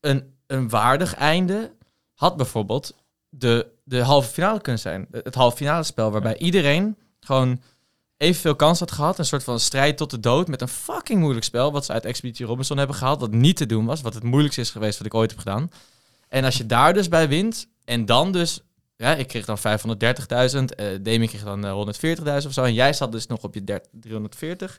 [0.00, 1.72] een, een waardig einde
[2.14, 2.94] had bijvoorbeeld
[3.28, 5.06] de, de halve finale kunnen zijn.
[5.10, 7.60] Het halve finale spel waarbij iedereen gewoon
[8.18, 9.18] evenveel kans had gehad.
[9.18, 11.72] Een soort van strijd tot de dood met een fucking moeilijk spel.
[11.72, 13.20] Wat ze uit Expeditie Robinson hebben gehaald.
[13.20, 14.00] Wat niet te doen was.
[14.00, 15.70] Wat het moeilijkste is geweest wat ik ooit heb gedaan.
[16.28, 17.68] En als je daar dus bij wint.
[17.84, 18.60] En dan dus...
[18.96, 20.64] Ja, ik kreeg dan 530.000.
[20.64, 22.62] eh Demi kreeg dan eh, 140.000 of zo.
[22.64, 24.78] En jij zat dus nog op je 30 340.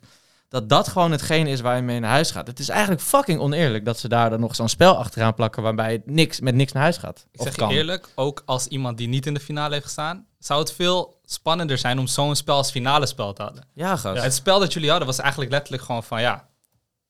[0.49, 2.47] Dat dat gewoon hetgeen is waar je mee naar huis gaat.
[2.47, 5.63] Het is eigenlijk fucking oneerlijk dat ze daar dan nog zo'n spel achteraan plakken.
[5.63, 7.25] Waarbij het niks, met niks naar huis gaat.
[7.31, 7.69] Ik zeg kan.
[7.69, 11.19] je eerlijk, ook als iemand die niet in de finale heeft gestaan, zou het veel
[11.25, 13.67] spannender zijn om zo'n spel als finale spel te hadden.
[13.73, 14.23] Ja, gast.
[14.23, 16.49] Het spel dat jullie hadden was eigenlijk letterlijk gewoon van ja,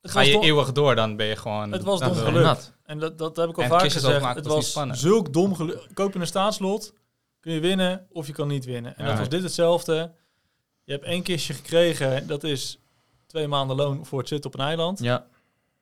[0.01, 1.71] Het ga je dom- eeuwig door, dan ben je gewoon...
[1.71, 2.73] Het was dom nat.
[2.85, 4.13] En dat, dat heb ik al En vaak gezegd.
[4.13, 4.99] Het was niet was spannend.
[4.99, 5.87] zulk dom geluk.
[5.93, 6.93] Koop je een staatslot,
[7.39, 8.97] kun je winnen of je kan niet winnen.
[8.97, 9.09] En Ja.
[9.09, 10.11] dat was dit hetzelfde.
[10.83, 12.79] Je hebt één kistje gekregen, dat is
[13.29, 14.99] twee maanden loon voor het zitten op een eiland.
[14.99, 15.25] Ja,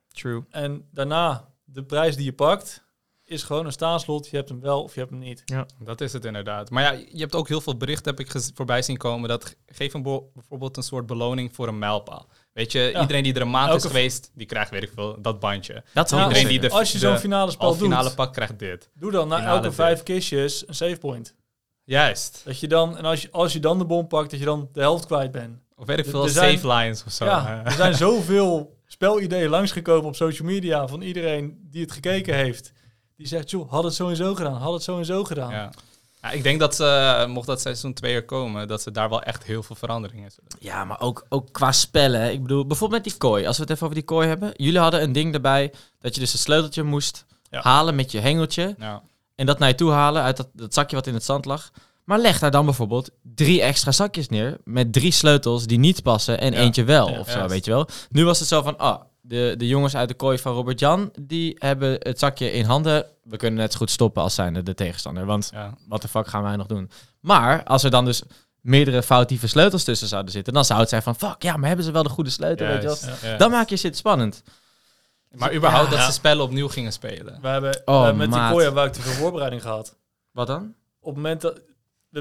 [0.07, 0.43] true.
[0.49, 2.85] En daarna, de prijs die je pakt,
[3.23, 4.27] is gewoon een staatslot.
[4.29, 5.43] Je hebt hem wel of je hebt hem niet.
[5.79, 6.69] Dat is het inderdaad.
[6.69, 9.93] Maar ja, je hebt ook heel veel berichten heb ik voorbij zien komen dat geef
[9.93, 12.27] een bijvoorbeeld een soort beloning voor een mijlpaal.
[12.53, 13.01] Weet je, Ja.
[13.01, 15.83] iedereen die er een maand Elke is geweest, die krijgt weet ik veel dat bandje.
[15.93, 18.33] Dat Ja, ook iedereen die de, Als je zo'n finale spel halve finale doet, pak
[18.33, 18.89] krijgt dit.
[18.93, 19.73] doe dan na elke dit.
[19.73, 21.35] vijf kistjes een save point.
[21.83, 22.41] Juist.
[22.45, 24.69] Dat je dan, en als je, als je dan de bom pakt, dat je dan
[24.71, 25.59] de helft kwijt bent.
[25.79, 27.25] Of weet ik veel, er zijn- save lines of zo.
[27.25, 32.71] Ja, er zijn zoveel spelideeën langsgekomen op social media van iedereen die het gekeken heeft.
[33.17, 35.51] Die zegt, joh, had het zo en zo gedaan, had het zo en zo gedaan.
[35.51, 35.69] Ja.
[36.21, 39.21] Ja, ik denk dat ze, mocht dat seizoen 2 er komen, dat ze daar wel
[39.23, 40.49] echt heel veel veranderingen zullen.
[40.59, 42.31] Ja, maar ook, ook qua spellen.
[42.31, 43.45] Ik bedoel, bijvoorbeeld met die kooi.
[43.45, 44.51] Als we het even over die kooi hebben.
[44.55, 47.61] Jullie hadden een ding erbij dat je dus een sleuteltje moest Ja.
[47.61, 48.75] halen met je hengeltje.
[48.79, 49.01] Ja.
[49.35, 51.71] En dat naar je toe halen uit dat, dat zakje wat in het zand lag.
[52.07, 54.57] Maar leg daar dan bijvoorbeeld drie extra zakjes neer.
[54.63, 56.59] Met drie sleutels die niet passen en Ja.
[56.59, 57.09] eentje wel.
[57.09, 57.87] Ja, of zo, weet je wel.
[58.09, 61.11] Nu was het zo van, ah, de, de jongens uit de kooi van Robert Jan,
[61.21, 63.05] die hebben het zakje in handen.
[63.23, 65.25] We kunnen net zo goed stoppen als zijnde de tegenstander.
[65.25, 65.73] Want Ja.
[65.87, 66.89] wat de fuck gaan wij nog doen?
[67.19, 68.21] Maar als er dan dus
[68.61, 71.85] meerdere foutieve sleutels tussen zouden zitten, dan zou het zijn van, fuck, ja, maar hebben
[71.85, 73.37] ze wel de goede sleutel, weet je wel?
[73.37, 74.43] Dan maak je shit spannend.
[75.31, 75.95] Maar überhaupt Ja.
[75.97, 77.39] dat ze spellen opnieuw gingen spelen.
[77.41, 79.95] We hebben Oh, we hebben met die kooi hebben we ook te veel voorbereiding gehad.
[80.31, 80.73] Wat dan?
[80.99, 81.61] Op het moment dat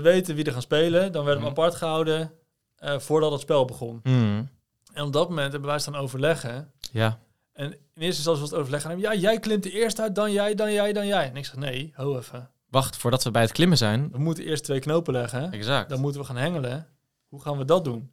[0.03, 1.59] we weten wie er gaan spelen, dan werden we Mhm.
[1.61, 2.33] apart gehouden
[2.77, 4.01] eh, voordat het spel begon.
[4.03, 4.49] Hmm.
[4.93, 6.73] En op dat moment hebben wij staan overleggen.
[6.93, 7.19] Ja.
[7.53, 8.99] En in eerste instantie was het overleggen.
[8.99, 11.29] Ja, jij klimt er eerst uit, dan jij, dan jij, dan jij.
[11.29, 12.51] En ik zeg, nee, ho even.
[12.71, 14.09] Wacht, voordat we bij het klimmen zijn.
[14.13, 15.53] We moeten eerst twee knopen leggen.
[15.53, 15.89] Exact.
[15.89, 16.89] Dan moeten we gaan hengelen.
[17.29, 18.11] Hoe gaan we dat doen?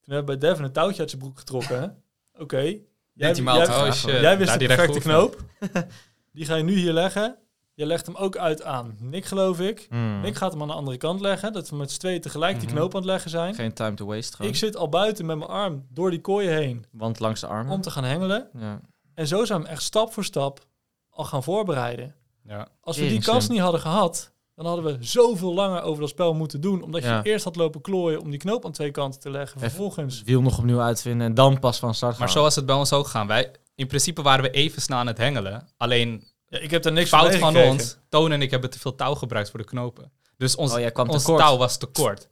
[0.00, 2.02] Toen hebben we bij Devin een touwtje uit zijn broek getrokken.
[2.38, 2.58] Oké.
[2.60, 2.80] Jij,
[3.12, 5.44] jij, Intimaal Oh jij wist de perfecte knoop.
[6.32, 7.38] Die ga je nu hier leggen.
[7.78, 9.86] Je legt hem ook uit aan Nick, geloof ik.
[9.90, 10.20] Hmm.
[10.20, 11.52] Nick gaat hem aan de andere kant leggen.
[11.52, 12.76] Dat we met z'n tweeën tegelijk die Mhm.
[12.76, 13.54] knoop aan het leggen zijn.
[13.54, 14.50] Geen time to waste gewoon.
[14.50, 17.72] Ik zit al buiten met mijn arm door die kooien heen Want langs de armen.
[17.72, 18.48] om te gaan hengelen.
[18.58, 18.80] Ja.
[19.14, 20.60] En zo zijn we echt stap voor stap
[21.10, 22.14] al gaan voorbereiden.
[22.44, 22.68] Ja.
[22.80, 26.34] Als we die kans niet hadden gehad, dan hadden we zoveel langer over dat spel
[26.34, 26.82] moeten doen.
[26.82, 27.16] Omdat Ja.
[27.22, 29.56] je eerst had lopen klooien om die knoop aan twee kanten te leggen.
[29.56, 30.16] Even- Vervolgens.
[30.18, 32.20] Het wiel nog opnieuw uitvinden en dan pas van start gaan.
[32.20, 33.26] Maar zo was het bij ons ook gegaan.
[33.26, 35.68] Wij, in principe waren we even snel aan het hengelen.
[35.76, 37.98] Alleen Ja, ik heb daar niks fout van ons.
[38.08, 40.12] Toon en ik hebben te veel touw gebruikt voor de knopen.
[40.36, 42.26] Dus ons, Oh, kwam ons touw was te kort.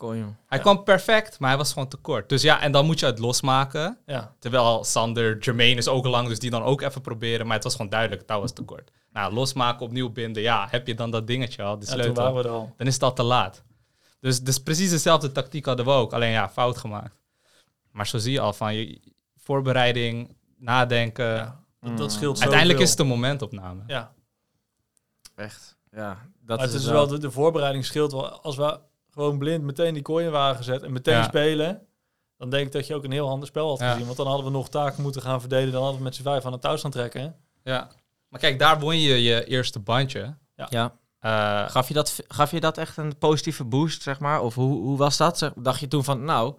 [0.47, 2.29] Hij kwam perfect, maar hij was gewoon te kort.
[2.29, 3.99] Dus ja, en dan moet je het losmaken.
[4.07, 4.35] Ja.
[4.39, 7.47] Terwijl Sander, Jermaine is ook lang, dus die dan ook even proberen.
[7.47, 8.91] Maar het was gewoon duidelijk, het touw was te kort.
[9.13, 10.43] Nou, losmaken, opnieuw binden.
[10.43, 12.23] Ja, heb je dan dat dingetje al, de ja, toen sleutel.
[12.23, 12.73] waren we er al.
[12.77, 13.63] dan is het al te laat.
[14.21, 16.13] Dus, dus precies dezelfde tactiek hadden we ook.
[16.13, 17.17] Alleen ja, fout gemaakt.
[17.91, 19.01] Maar zo zie je al van je
[19.37, 21.65] voorbereiding, nadenken.
[21.89, 22.13] Dat, dat Mm.
[22.17, 23.83] scheelt Uiteindelijk is het een momentopname.
[23.87, 24.13] Ja,
[25.35, 25.77] Echt.
[25.91, 28.31] Ja, dat maar is het is wel, de, de voorbereiding scheelt wel.
[28.43, 28.79] Als we
[29.11, 31.23] gewoon blind meteen die kooien waren gezet en meteen Ja.
[31.23, 31.87] spelen,
[32.37, 33.91] dan denk ik dat je ook een heel ander spel had Ja.
[33.91, 34.05] gezien.
[34.05, 35.73] Want dan hadden we nog taken moeten gaan verdelen.
[35.73, 37.37] Dan hadden we met z'n vijf aan het touw staan trekken.
[37.63, 37.89] Ja.
[38.29, 40.37] Maar kijk, daar won je je eerste bandje.
[40.69, 40.95] Ja.
[41.19, 44.41] Eh, Gaf je, dat, gaf je dat echt een positieve boost, zeg maar?
[44.41, 45.39] Of hoe, hoe was dat?
[45.39, 46.55] Zeg- Dacht je toen van, nou,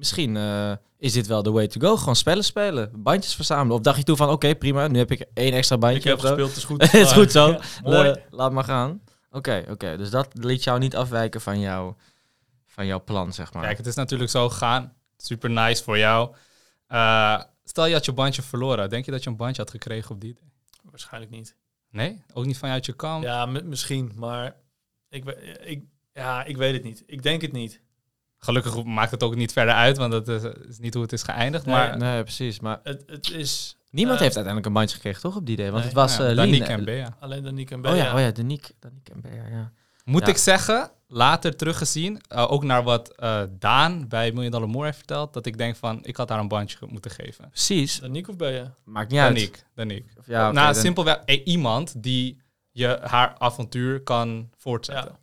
[0.00, 1.96] misschien eh, is dit wel de way to go.
[1.96, 3.76] Gewoon spellen spelen, bandjes verzamelen.
[3.76, 6.14] Of dacht je toen van, oké, prima, nu heb ik één extra bandje Ik heb
[6.16, 6.82] of gespeeld, het is goed.
[6.82, 7.48] Het is goed zo.
[7.50, 8.14] Ja, mooi.
[8.30, 9.02] Laat maar gaan.
[9.30, 9.96] Oké, oké.
[9.96, 11.94] Dus dat liet jou niet afwijken van, jou,
[12.66, 13.62] van jouw plan, zeg maar.
[13.62, 14.92] Kijk, het is natuurlijk zo gegaan.
[15.16, 16.34] Super nice voor jou.
[16.86, 18.88] Eh, stel je had je bandje verloren.
[18.90, 20.50] Denk je dat je een bandje had gekregen op die day?
[20.90, 21.56] Waarschijnlijk niet.
[21.90, 22.22] Nee?
[22.32, 23.24] Ook niet vanuit je kant?
[23.24, 24.56] Ja, misschien, maar
[25.08, 25.82] ik, we- ik,
[26.12, 27.02] ja, ik weet het niet.
[27.06, 27.80] Ik denk het niet.
[28.40, 31.22] Gelukkig maakt het ook niet verder uit, want dat is, is niet hoe het is
[31.22, 31.66] geëindigd.
[31.66, 32.60] Nee, maar Nee, precies.
[32.60, 35.70] Maar Het, het is niemand Eh, heeft uiteindelijk een bandje gekregen, toch, op die idee?
[35.70, 35.86] Want nee.
[35.92, 37.16] het was ja, eh Danique en Bea.
[37.20, 38.04] alleen Danique en Oh Bea.
[38.04, 39.72] ja, oh ja, Danique, Danique en Bea, ja.
[40.04, 40.28] Moet Ja.
[40.32, 44.96] ik zeggen, later teruggezien, eh, ook naar wat eh, Daan bij Million Dollar More heeft
[44.96, 47.48] verteld, dat ik denk van, ik had haar een bandje moeten geven.
[47.48, 48.00] Precies.
[48.00, 48.74] Danique of Bea?
[48.84, 49.34] Maakt niet uit.
[49.34, 50.10] Danique, Danique.
[50.18, 52.36] Of Ja, oké, nou, dan- simpelweg eh, iemand die
[52.70, 55.10] je haar avontuur kan voortzetten.
[55.12, 55.18] Ja.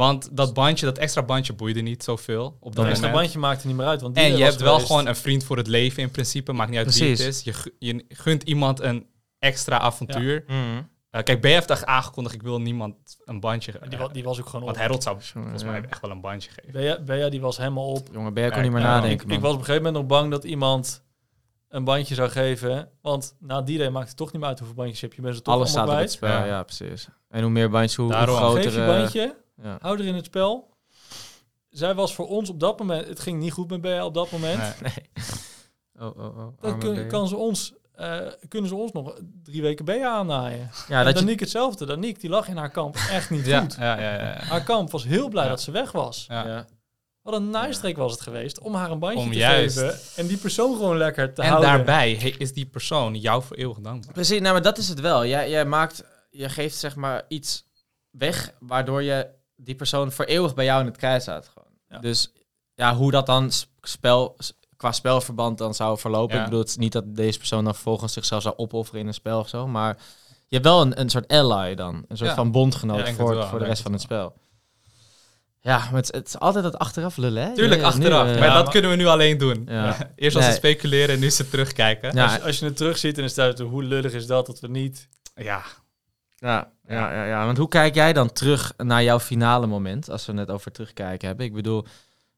[0.00, 3.66] Want dat bandje, dat extra bandje boeide niet zoveel op dat extra bandje maakt er
[3.68, 4.00] niet meer uit.
[4.00, 4.86] Want die En je hebt wel geweest.
[4.90, 6.52] gewoon een vriend voor het leven in principe.
[6.52, 7.42] Maakt niet uit wie het is.
[7.42, 9.06] Je, je gunt iemand een
[9.38, 10.44] extra avontuur.
[10.46, 10.56] Mhm.
[11.10, 13.98] Eh, kijk, BF heeft aangekondigd, ik wil niemand een bandje Die, geven.
[13.98, 14.82] wa- die was ook gewoon Want op.
[14.82, 16.72] Harold zou volgens mij echt wel een bandje geven.
[16.72, 18.08] Bea, Bea die was helemaal op.
[18.12, 19.36] Jongen, ben jij kon Ja, niet meer ja, nadenken, ik, man.
[19.36, 21.02] ik was op een gegeven moment nog bang dat iemand
[21.68, 22.88] een bandje zou geven.
[23.02, 25.18] Want na die day maakt het toch niet meer uit hoeveel bandjes je hebt.
[25.18, 26.44] Je bent ze toch Alles staat allemaal op het spel, ja.
[26.44, 26.62] Ja.
[26.62, 27.08] precies.
[27.28, 28.36] En hoe meer bandjes, hoe, hoe Daarom.
[28.36, 28.62] groter...
[28.62, 29.78] Geef je bandje, ja.
[29.80, 30.68] hou er in het spel.
[31.68, 33.06] Zij was voor ons op dat moment...
[33.08, 34.80] Het ging niet goed met Bea op dat moment.
[34.80, 36.08] Nee.
[36.08, 36.52] Oh, oh, oh.
[36.60, 38.18] Dan kun- kan ze ons, eh,
[38.48, 40.70] kunnen ze ons nog drie weken Bea aannaaien.
[40.88, 41.34] Ja, en dat je...
[41.34, 41.86] Hetzelfde.
[41.86, 43.74] Danique die lag in haar kamp echt niet Ja, goed.
[43.78, 44.34] ja, ja, ja, ja.
[44.38, 45.50] Haar kamp was heel blij Ja.
[45.50, 46.24] dat ze weg was.
[46.28, 46.46] Ja.
[46.46, 46.66] Ja.
[47.22, 49.78] Wat een nijstreek was het geweest om haar een bandje Om te juist.
[49.78, 49.98] geven.
[50.16, 51.70] En die persoon gewoon lekker te En houden.
[51.70, 54.12] daarbij he- is die persoon jou voor eeuwig dankbaar.
[54.12, 55.26] Precies, nou, maar dat is het wel.
[55.26, 57.64] Jij, jij maakt, je geeft zeg maar iets
[58.10, 59.28] weg, waardoor je
[59.64, 61.48] die persoon voor eeuwig bij jou in het krijt staat.
[61.52, 61.68] Gewoon.
[61.88, 61.98] Ja.
[61.98, 62.32] Dus
[62.74, 63.50] ja, hoe dat dan
[63.82, 64.36] spel,
[64.76, 66.34] qua spelverband dan zou verlopen.
[66.34, 66.38] Ja.
[66.40, 69.14] Ik bedoel, het is niet dat deze persoon dan vervolgens zichzelf zou opofferen in een
[69.14, 69.96] spel of zo, maar
[70.48, 71.94] je hebt wel een, een soort ally dan.
[72.08, 72.36] Een soort Ja.
[72.36, 74.34] van bondgenoot voor, wel, voor de rest van het spel.
[75.62, 77.54] Ja, maar het, het is altijd dat achteraf lullen, hè?
[77.54, 78.26] Tuurlijk, Ja, nu, achteraf.
[78.28, 79.64] eh, maar Ja, dat maar- kunnen we nu alleen doen.
[79.68, 79.96] Ja.
[80.16, 80.46] Eerst Nee.
[80.46, 82.14] het speculeren en nu is het terugkijken.
[82.14, 84.46] Ja, Als, je, als je het terugziet en is het uit, hoe lullig is dat
[84.46, 85.08] dat we niet...
[85.34, 85.62] Ja.
[86.40, 90.26] Ja, ja, ja, ja, want hoe kijk jij dan terug naar jouw finale moment, als
[90.26, 91.46] we het net over terugkijken hebben?
[91.46, 91.84] Ik bedoel,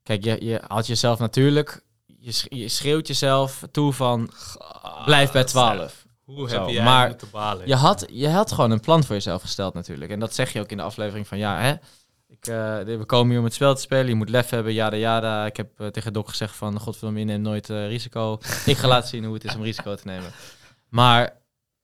[0.02, 4.30] kijk, je, je had jezelf natuurlijk, je, je schreeuwt jezelf toe van,
[5.04, 6.06] blijf bij 12.
[6.24, 7.66] Hoe heb jij maar moeten balen?
[7.66, 10.10] Je had, je had gewoon een plan voor jezelf gesteld natuurlijk.
[10.10, 11.74] En dat zeg je ook in de aflevering van, ja, hè,
[12.28, 14.96] ik, eh, we komen hier om het spel te spelen, je moet lef hebben, jada
[14.96, 15.46] jada.
[15.46, 18.38] Ik heb eh, tegen Doc gezegd van, godverdomme, je neemt nooit eh, risico.
[18.66, 20.32] Ik ga laten zien hoe het is om risico te nemen.
[20.88, 21.40] Maar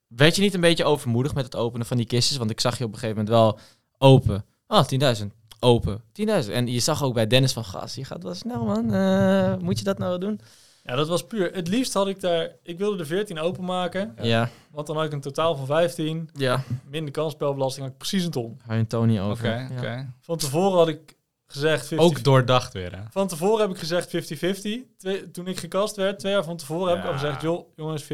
[0.09, 2.37] werd je niet een beetje overmoedig met het openen van die kistjes?
[2.38, 3.59] Want ik zag je op een gegeven moment wel
[3.99, 4.44] open.
[4.66, 4.85] Oh,
[5.21, 5.27] 10.000.
[5.61, 6.03] Open.
[6.44, 6.53] 10.000.
[6.53, 8.92] En je zag ook bij Dennis van, gas, je gaat wel snel man.
[8.94, 10.40] Eh, moet je dat nou doen?
[10.85, 11.53] Ja, dat was puur.
[11.55, 12.51] Het liefst had ik daar...
[12.62, 14.14] Ik wilde de 14 openmaken.
[14.23, 14.51] Ja.
[14.71, 16.31] Want dan had ik een totaal van 15.
[16.33, 16.62] Ja.
[16.90, 18.61] Minder kansspelbelasting had ik precies een ton.
[18.66, 19.49] Hou je Tony over.
[19.49, 19.79] Oké, Ja.
[19.79, 20.12] oké.
[20.21, 21.16] Van tevoren had ik
[21.53, 22.99] gezegd 50 Ook doordacht weer, hè?
[23.11, 24.97] Van tevoren heb ik gezegd 50-50.
[24.99, 27.19] Twee- Toen ik gekast werd, twee jaar van tevoren, heb ik al Ja.
[27.19, 27.43] gezegd...
[27.43, 28.07] joh, jongens, 50-50,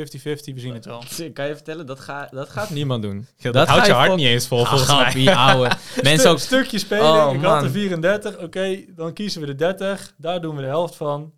[0.54, 1.02] we zien het wel.
[1.32, 3.26] Kan je vertellen, dat, ga, dat gaat niemand doen.
[3.40, 4.96] dat, Dat houdt je hart vol- niet eens vol, volgens mij.
[5.00, 5.70] Grappie, ouwe.
[6.02, 6.38] Mensen Stu- ook...
[6.38, 8.38] stukje spelen, Oh, ik had er 34.
[8.38, 10.14] Oké, dan kiezen we de 30.
[10.16, 11.32] Daar doen we de helft van.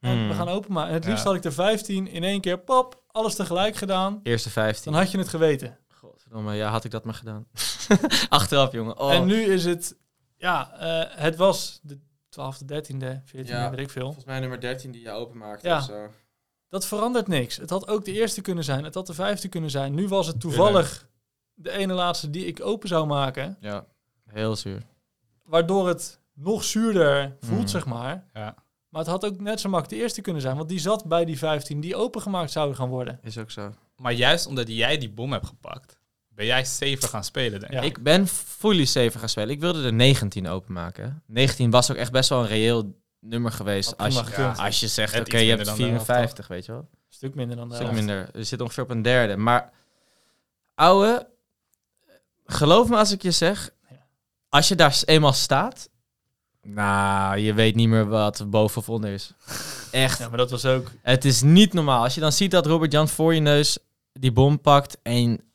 [0.00, 0.28] En Hmm.
[0.28, 0.88] we gaan openmaken.
[0.88, 1.28] En het liefst Ja.
[1.28, 4.20] had ik er 15 in één keer, pop, alles tegelijk gedaan.
[4.22, 4.92] Eerste 15.
[4.92, 5.78] Dan had je het geweten.
[6.00, 7.46] Godverdomme, ja, had ik dat maar gedaan.
[8.28, 8.98] Achteraf, jongen.
[8.98, 9.12] Oh.
[9.12, 9.96] En nu is het,
[10.42, 13.70] ja, eh, het was de 12e, 13e, 14e, Ja.
[13.70, 14.04] weet ik veel.
[14.04, 15.76] Volgens mij nummer 13 die je openmaakte Ja.
[15.78, 16.10] of zo.
[16.68, 17.56] Dat verandert niks.
[17.56, 19.94] Het had ook de eerste kunnen zijn, het had de vijfde kunnen zijn.
[19.94, 21.08] Nu was het toevallig
[21.54, 23.56] de ene laatste die ik open zou maken.
[23.60, 23.84] Ja,
[24.30, 24.82] heel zuur.
[25.44, 27.66] Waardoor het nog zuurder voelt, Mm.
[27.66, 28.24] zeg maar.
[28.32, 28.54] Ja.
[28.88, 30.56] Maar het had ook net zo makkelijk de eerste kunnen zijn.
[30.56, 33.18] Want die zat bij die 15 die opengemaakt zouden gaan worden.
[33.22, 33.74] Is ook zo.
[33.96, 35.98] Maar juist omdat jij die bom hebt gepakt,
[36.34, 37.78] ben jij safer gaan spelen, denk ik.
[37.78, 37.84] Ja.
[37.84, 39.50] Ik ben fully safe gaan spelen.
[39.50, 41.22] Ik wilde er 19 openmaken.
[41.26, 43.96] 19 was ook echt best wel een reëel nummer geweest.
[43.96, 46.80] Als je, als je zegt, oké, je hebt dan de helft, 54, weet je wel.
[46.80, 48.28] Een stuk minder dan de Een stuk minder.
[48.32, 49.36] Je zit ongeveer op een derde.
[49.36, 49.70] Maar,
[50.74, 51.28] ouwe,
[52.46, 53.70] geloof me als ik je zeg,
[54.48, 55.88] als je daar eenmaal staat,
[56.62, 59.32] nou, je weet niet meer wat boven of onder is.
[59.90, 60.18] Echt.
[60.18, 60.90] Ja, maar dat was ook...
[61.02, 62.02] Het is niet normaal.
[62.02, 63.78] Als je dan ziet dat Robert Jan voor je neus
[64.12, 65.51] die bom pakt en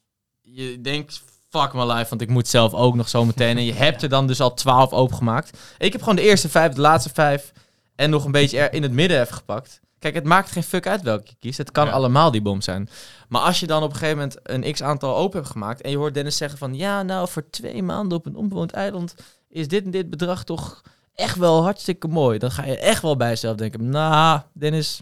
[0.63, 3.57] je denkt, fuck my life, want ik moet zelf ook nog zo meteen.
[3.57, 5.57] En je hebt er dan dus al 12 opengemaakt.
[5.77, 7.51] Ik heb gewoon de eerste vijf, de laatste vijf
[7.95, 9.79] en nog een beetje er in het midden even gepakt.
[9.99, 11.57] Kijk, het maakt geen fuck uit welke je kiest.
[11.57, 11.91] Het kan Ja.
[11.91, 12.89] allemaal die bom zijn.
[13.29, 15.81] Maar als je dan op een gegeven moment een x-aantal open hebt gemaakt...
[15.81, 16.75] en je hoort Dennis zeggen van...
[16.75, 19.15] ja, nou, voor twee maanden op een onbewoond eiland...
[19.49, 20.81] is dit en dit bedrag toch
[21.15, 22.37] echt wel hartstikke mooi.
[22.39, 23.89] Dan ga je echt wel bij jezelf denken...
[23.89, 25.01] nou, Dennis...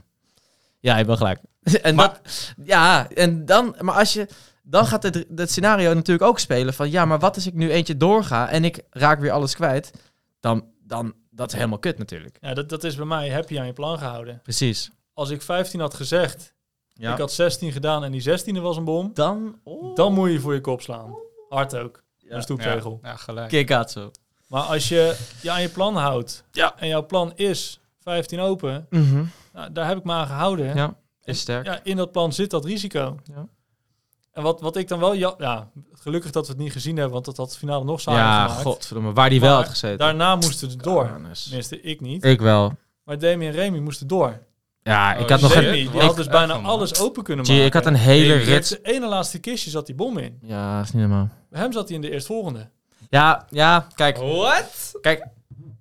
[0.80, 1.40] Ja, je hebt wel gelijk.
[1.82, 3.76] en Maar- dat, ja, en dan...
[3.80, 4.28] Maar als je...
[4.68, 6.92] Dan gaat het, het scenario natuurlijk ook spelen van...
[6.92, 8.50] ja, maar wat als ik nu eentje doorga...
[8.50, 9.92] en ik raak weer alles kwijt...
[10.40, 10.66] dan...
[10.84, 12.38] dan dat is helemaal kut natuurlijk.
[12.42, 14.40] Ja, dat, dat is bij mij, heb je aan je plan gehouden.
[14.44, 14.92] Precies.
[15.14, 16.54] Als ik 15 had gezegd,
[16.94, 17.12] Ja.
[17.14, 19.12] ik had 16 gedaan en die 16e was een bom...
[19.14, 19.60] Dan...
[19.64, 19.96] Oh.
[19.96, 21.16] Dan moet je voor je kop slaan.
[21.50, 22.04] Hard ook.
[22.20, 23.00] Een Ja, stoeptegel.
[23.04, 23.50] ja, gelijk.
[23.50, 24.10] Kikatsu.
[24.48, 26.44] Maar als je je aan je plan houdt...
[26.52, 26.74] Ja.
[26.78, 28.88] en jouw plan is 15 open...
[28.90, 29.24] Mhm.
[29.54, 30.76] Nou, daar heb ik me aan gehouden.
[30.76, 31.66] Ja, is sterk.
[31.66, 33.18] Ja, in dat plan zit dat risico.
[33.24, 33.48] Ja.
[34.36, 35.14] En wat, wat ik dan wel...
[35.14, 38.02] Ja, ja, gelukkig dat we het niet gezien hebben, want dat had het finale nog
[38.02, 38.62] saaier Ja, gemaakt.
[38.62, 39.14] godverdomme.
[39.14, 39.98] Waar die wel had gezeten.
[39.98, 41.12] Daarna moesten ze door.
[41.44, 42.24] Tenminste, ik niet.
[42.24, 42.74] Ik wel.
[43.04, 44.40] Maar Demi en Remy moesten door.
[44.82, 45.64] Ja, Oh, ik had nog shit.
[45.64, 45.72] een...
[45.72, 46.02] Die Wat?
[46.02, 47.68] had dus bijna alles open kunnen Gee, maken.
[47.80, 48.70] ik had een hele rit...
[48.70, 50.38] de ene laatste kistje zat die bom in.
[50.42, 51.30] Ja, is niet normaal.
[51.50, 52.70] Bij hem zat hij in de eerstvolgende.
[53.10, 54.92] Ja, ja, kijk, What?
[55.02, 55.26] kijk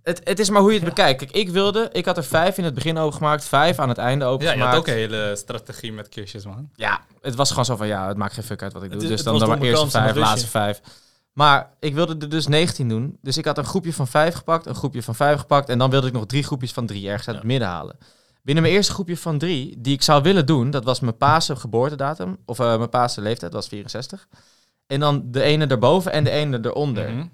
[0.05, 1.19] het, het is maar hoe je het bekijkt.
[1.19, 4.25] Kijk, ik wilde, ik had er vijf in het begin opengemaakt, vijf aan het einde
[4.25, 4.71] Ja, je opengemaakt.
[4.71, 6.69] had ook een hele strategie met kistjes, man.
[6.75, 9.03] Ja, het was gewoon zo van, ja, het maakt geen fuck uit wat ik doe.
[9.03, 10.81] is- dus het dan dan maar eerste vijf, laatste vijf.
[11.33, 13.19] Maar ik wilde er dus 19 doen.
[13.23, 15.69] Dus ik had een groepje van vijf gepakt, een groepje van vijf gepakt.
[15.69, 17.51] En dan wilde ik nog drie groepjes van drie ergens uit het Ja.
[17.51, 17.97] midden halen.
[18.43, 21.57] Binnen mijn eerste groepje van drie, die ik zou willen doen, dat was mijn paase
[21.57, 22.37] geboortedatum.
[22.47, 24.29] Of eh, mijn paase leeftijd, dat was 64.
[24.87, 27.11] En dan de ene erboven en de ene eronder.
[27.13, 27.27] Mhm.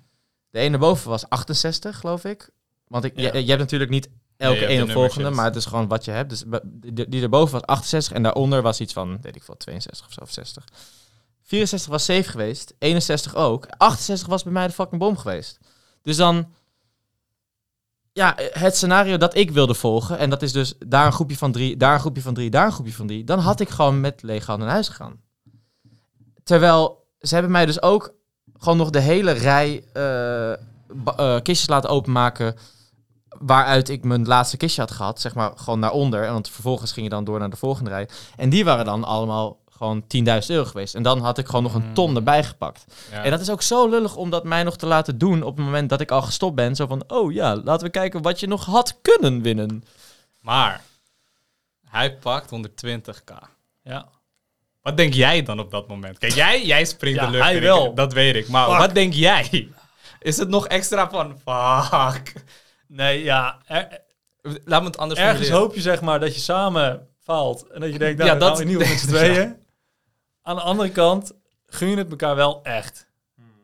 [0.50, 2.50] De ene erboven was 68, geloof ik.
[2.90, 3.33] Want ik, Ja.
[3.33, 6.05] je, je hebt natuurlijk niet elke hebt ene de volgende, maar het is gewoon wat
[6.05, 6.31] je hebt.
[6.31, 10.07] Dus die, die erboven was 68 en daaronder was iets van, weet ik veel, 62
[10.07, 10.64] of zo, of 60.
[11.42, 13.66] 64 was safe geweest, 61 ook.
[13.76, 15.59] 68 was bij mij de fucking bom geweest.
[16.03, 16.53] Dus dan,
[18.12, 21.53] ja, het scenario dat ik wilde volgen, en dat is dus daar een groepje van
[21.53, 24.00] drie, daar een groepje van drie, daar een groepje van drie, dan had ik gewoon
[24.00, 25.20] met lege handen naar huis gegaan.
[26.44, 28.14] Terwijl ze hebben mij dus ook
[28.59, 30.59] gewoon nog de hele rij eh, eh,
[31.42, 32.57] kistjes laten openmaken.
[33.38, 36.33] Waaruit ik mijn laatste kistje had gehad, zeg maar gewoon naar onder.
[36.33, 38.09] Want vervolgens ging je dan door naar de volgende rij.
[38.37, 40.95] En die waren dan allemaal gewoon 10.000 euro geweest.
[40.95, 42.16] En dan had ik gewoon nog een ton Mm.
[42.16, 42.85] erbij gepakt.
[43.11, 43.23] Ja.
[43.25, 45.64] En dat is ook zo lullig om dat mij nog te laten doen op het
[45.64, 46.77] moment dat ik al gestopt ben.
[46.77, 49.85] Zo van, oh ja, laten we kijken wat je nog had kunnen winnen.
[50.40, 50.81] Maar,
[51.88, 53.33] hij pakt 120k.
[53.83, 54.07] Ja.
[54.83, 56.19] Wat denk jij dan op dat moment?
[56.19, 57.95] Kijk, jij, jij springt Ja, de lucht hij in, wel.
[57.95, 58.49] dat weet ik.
[58.49, 58.79] Maar Fuck.
[58.79, 59.69] wat denk jij?
[60.21, 62.33] Is het nog extra van, fuck.
[62.90, 63.61] Nee, ja.
[63.66, 64.00] er-
[64.64, 65.61] Laat me het anders ergens formuleren.
[65.66, 67.66] hoop je zeg maar dat je samen faalt.
[67.68, 69.57] En dat je denkt, Ja, nou, ja, dat- ieder geval met z'n tweeën.
[70.42, 71.33] Aan de andere kant
[71.66, 73.09] gun je het elkaar wel echt.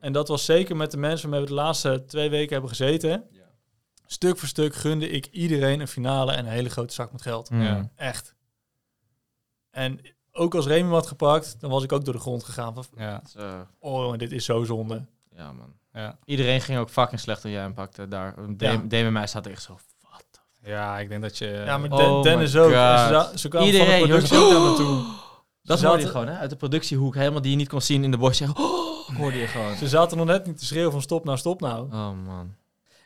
[0.00, 3.24] En dat was zeker met de mensen waarmee we de laatste twee weken hebben gezeten.
[4.06, 7.48] Stuk voor stuk gunde ik iedereen een finale en een hele grote zak met geld.
[7.52, 7.90] Ja.
[7.96, 8.34] Echt.
[9.70, 10.00] En
[10.32, 12.74] ook als Remy had gepakt, dan was ik ook door de grond gegaan.
[12.74, 13.22] Van, Ja,
[13.78, 15.06] oh, dit is zo zonde.
[15.34, 15.74] ja, man.
[16.02, 16.18] Ja.
[16.24, 18.08] Iedereen ging ook fucking slecht toen jij hem pakte.
[18.08, 18.34] Daar.
[18.58, 18.76] Ja.
[18.76, 19.78] Dame en mij staat echt zo.
[20.10, 20.24] Wat?
[20.62, 21.46] ja, ik denk dat je...
[21.46, 22.70] Ja, maar Oh Den- Dennis ook.
[22.70, 25.04] Ze, ze kwamen Iedereen, van de productie ook naar me toe.
[25.62, 26.40] Dat hoorde je zaten- gewoon, hè?
[26.40, 28.36] Uit de productiehoek, helemaal die je niet kon zien in de bos.
[28.36, 29.76] Zeggen, oh, hoorde je gewoon.
[29.76, 31.82] Ze zaten nog net niet te schreeuwen van stop nou, stop nou.
[31.92, 32.54] Oh man.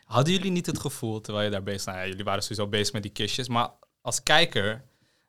[0.05, 1.85] Hadden jullie niet het gevoel, terwijl je daar bezig...
[1.85, 3.47] Nou ja, jullie waren sowieso bezig met die kistjes.
[3.47, 3.69] Maar
[4.01, 4.83] als kijker,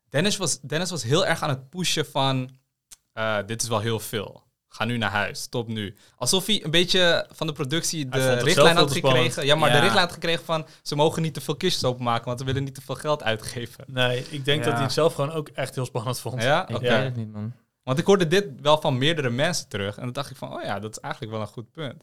[0.08, 2.50] Dennis was, Dennis was heel erg aan het pushen van...
[3.12, 4.42] eh, dit is wel heel veel.
[4.74, 5.40] Ga nu naar huis.
[5.42, 5.94] Stop nu.
[6.16, 9.44] Alsof hij een beetje van de productie de het richtlijn had gekregen.
[9.46, 9.74] Ja, maar Ja.
[9.74, 10.66] de richtlijn had gekregen van...
[10.82, 13.84] ze mogen niet te veel kistjes openmaken, want we willen niet te veel geld uitgeven.
[13.86, 14.64] Nee, ik denk Ja.
[14.64, 16.42] dat hij het zelf gewoon ook echt heel spannend vond.
[16.42, 16.68] Ja?
[16.68, 16.88] Ik Oké.
[16.88, 17.52] weet het niet, man.
[17.82, 19.96] Want ik hoorde dit wel van meerdere mensen terug.
[19.96, 22.02] En dan dacht ik van, oh ja, dat is eigenlijk wel een goed punt.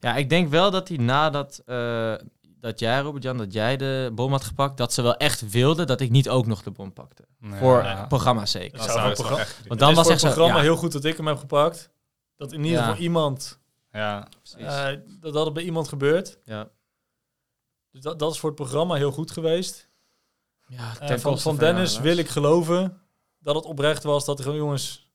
[0.00, 2.12] Ja, ik denk wel dat hij nadat eh,
[2.60, 6.00] dat jij, Robert-Jan, dat jij de bom had gepakt, dat ze wel echt wilden dat
[6.00, 7.24] ik niet ook nog de bom pakte.
[7.40, 7.82] voor Ja.
[7.82, 8.20] Dat Dat
[8.90, 9.60] zou programma- echt...
[9.68, 11.38] Want Dan was was echt het zo, programma ja, heel goed dat ik hem heb
[11.38, 11.90] gepakt.
[12.38, 12.84] Dat in ieder Ja.
[12.86, 13.58] geval iemand,
[13.92, 16.38] Ja, eh, dat dat het bij iemand gebeurt.
[16.44, 16.68] ja.
[17.92, 19.88] Dus dat, dat is voor het programma heel goed geweest.
[20.66, 23.00] Ja, Eh, van, Dennis wil ik geloven
[23.38, 24.24] dat het oprecht was.
[24.24, 25.10] Dat er gewoon, jongens,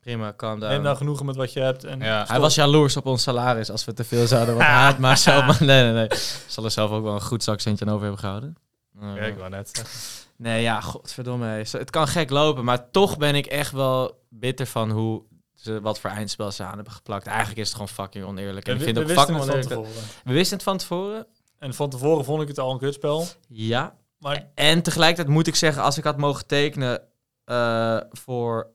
[0.00, 0.72] Prima, calm down.
[0.72, 1.84] neem nou genoegen met wat je hebt.
[1.84, 2.24] En Ja.
[2.28, 4.54] Hij was jaloers op ons salaris als we te veel zouden.
[4.54, 5.44] Want hij had maar zelf...
[5.46, 6.18] Maar nee, nee, nee.
[6.46, 8.56] Zal er zelf ook wel een goed zakcentje aan over hebben gehouden.
[9.02, 9.98] Uh, Ja, ik wou net zeggen.
[10.36, 11.46] Nee, ja, godverdomme.
[11.70, 15.22] Het kan gek lopen, maar toch ben ik echt wel bitter van hoe
[15.62, 17.26] ze wat voor eindspel ze aan hebben geplakt.
[17.26, 18.66] Eigenlijk is het gewoon fucking oneerlijk.
[18.66, 20.04] En we, ik vind we het ook wisten fucking het van oneerlijk.
[20.04, 20.22] dat-.
[20.24, 21.26] We wisten het van tevoren.
[21.58, 23.26] En van tevoren vond ik het al een kutspel.
[23.48, 23.94] Ja.
[24.18, 27.00] Maar En tegelijkertijd moet ik zeggen, als ik had mogen tekenen
[27.44, 28.66] eh, voor...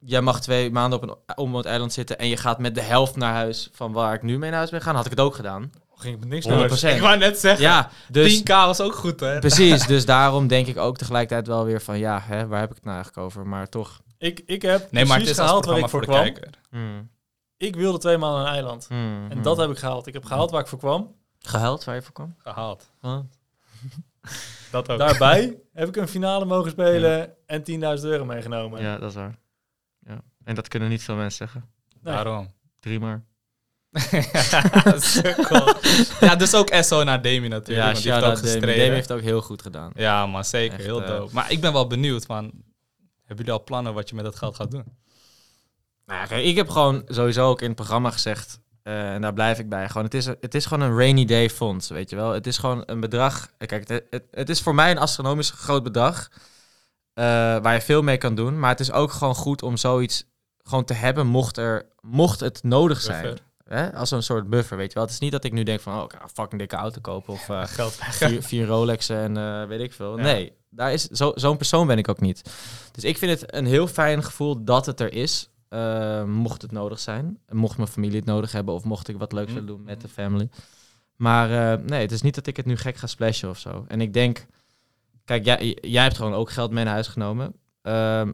[0.00, 3.16] Jij mag twee maanden op een onbewoond eiland zitten en je gaat met de helft
[3.16, 5.34] naar huis van waar ik nu mee naar huis ben gaan, had ik het ook
[5.34, 5.70] gedaan.
[5.96, 6.48] ging ik met niks 100%.
[6.48, 9.38] naar Ik wou net zeggen, Ja, dus 10k was ook goed, hè?
[9.38, 9.86] precies.
[9.86, 12.84] Dus daarom denk ik ook tegelijkertijd wel weer van, ja, hè, waar heb ik het
[12.84, 13.46] nou eigenlijk over?
[13.46, 14.00] Maar toch.
[14.18, 16.22] Ik, ik heb Nee, maar het is gehaald waar ik voor kwam.
[16.22, 16.50] kijker.
[16.70, 17.10] hmm,
[17.56, 18.86] Ik wilde twee maanden een eiland.
[18.88, 20.06] hmm, En dat heb ik gehaald.
[20.06, 21.14] Ik heb gehaald waar ik voor kwam.
[21.38, 22.34] gehuild waar je voor kwam.
[22.38, 22.90] Gehaald.
[23.00, 23.18] Huh?
[24.70, 24.98] Dat ook.
[24.98, 27.60] Daarbij heb ik een finale mogen spelen en
[27.98, 28.82] 10.000 euro meegenomen.
[28.82, 29.38] Ja, dat is waar.
[30.06, 30.20] Ja.
[30.44, 31.70] En dat kunnen niet veel mensen zeggen.
[32.02, 32.14] Nee.
[32.14, 32.52] Daarom.
[32.80, 33.24] Drie maar.
[36.20, 37.86] Ja, dus ook SO naar Demi natuurlijk.
[37.86, 38.68] Ja, want die heeft ook gestreden.
[38.68, 39.90] Demi heeft het ook heel goed gedaan.
[39.94, 40.74] Ja, maar zeker.
[40.78, 41.34] Echt, heel eh, dope.
[41.34, 42.50] Maar ik ben wel benieuwd van...
[43.26, 44.84] Hebben jullie al plannen wat je met dat geld gaat doen?
[46.06, 49.58] Nou, kijk, ik heb gewoon sowieso ook in het programma gezegd, eh, en daar blijf
[49.58, 52.30] ik bij, gewoon, het, is, het is gewoon een rainy day fonds, weet je wel.
[52.30, 55.50] Het is gewoon een bedrag, eh, kijk, het, het, het is voor mij een astronomisch
[55.50, 56.28] groot bedrag,
[57.12, 57.24] eh,
[57.58, 60.24] waar je veel mee kan doen, maar het is ook gewoon goed om zoiets
[60.62, 63.38] gewoon te hebben, mocht, er, mocht het nodig zijn.
[63.68, 63.94] Hè?
[63.94, 65.02] Als een soort buffer, weet je wel.
[65.02, 67.00] Het is niet dat ik nu denk van, oh, ik ga een fucking dikke auto
[67.00, 70.16] kopen of eh, Geld vier, vier Rolexen en eh, weet ik veel.
[70.16, 70.22] Ja.
[70.22, 72.50] Nee, daar is, zo, zo'n persoon ben ik ook niet.
[72.92, 75.50] Dus ik vind het een heel fijn gevoel dat het er is.
[75.68, 77.38] eh, mocht het nodig zijn.
[77.48, 80.08] Mocht mijn familie het nodig hebben of mocht ik wat leuks willen doen met de
[80.08, 80.48] family.
[81.16, 83.84] Maar nee, het is niet dat ik het nu gek ga splashen of zo.
[83.88, 84.46] En ik denk,
[85.24, 87.54] kijk, jij, jij hebt gewoon ook geld mee naar huis genomen.
[87.82, 88.32] Ehm,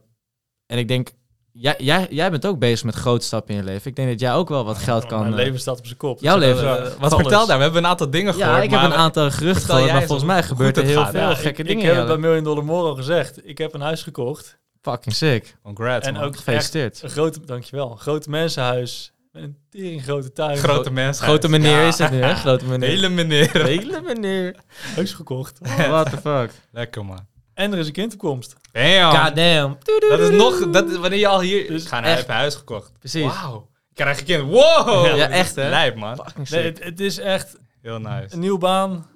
[0.66, 1.11] en ik denk,
[1.53, 3.90] jij, jij, jij bent ook bezig met grote stappen in je leven.
[3.90, 5.20] Ik denk dat jij ook wel wat geld kan.
[5.20, 6.20] Mijn eh, leven staat op zijn kop.
[6.20, 7.14] jouw Dus, leven, eh, Wat alles.
[7.22, 7.57] vertel daar?
[7.57, 8.57] We hebben een aantal dingen gehoord.
[8.57, 11.11] ja, ik heb een aantal geruchten gehoord, maar volgens mij gebeurt er heel gaat.
[11.11, 11.82] veel Ja, gekke ik, dingen.
[11.82, 13.48] Ik heb het bij Million Dollar More al gezegd.
[13.48, 14.59] Ik heb een huis gekocht.
[14.82, 15.57] Fucking sick.
[15.62, 16.22] Congrats, en man.
[16.22, 17.03] ook Gefeliciteerd.
[17.03, 19.12] een grote, dankjewel, een grote mensenhuis.
[19.32, 20.57] Met een tering grote tuin.
[20.57, 21.24] Grote mensen.
[21.24, 21.86] Grote meneer Ja.
[21.88, 22.34] is het nu, hè?
[22.34, 22.88] Grote meneer.
[22.88, 23.64] Hele meneer.
[23.64, 24.57] Hele meneer.
[24.94, 25.59] huis gekocht.
[25.88, 26.50] What the fuck.
[26.72, 27.26] Lekker, man.
[27.55, 28.57] En er is een kindopkomst.
[28.72, 29.16] Damn.
[29.16, 29.78] Goddamn.
[30.09, 30.70] Dat is nog...
[30.70, 31.66] Dat is wanneer je al hier...
[31.68, 32.92] Dus ik ga naar echt- even huis gekocht.
[32.98, 33.22] Precies.
[33.26, 33.68] Wauw.
[33.94, 34.42] Krijg je kind.
[34.50, 35.16] Wow.
[35.16, 35.68] Ja, echt, hè?
[35.68, 36.16] Lijp, man.
[36.16, 38.26] Fucking Nee, het, het is echt Heel nice.
[38.34, 39.07] een nieuwe baan,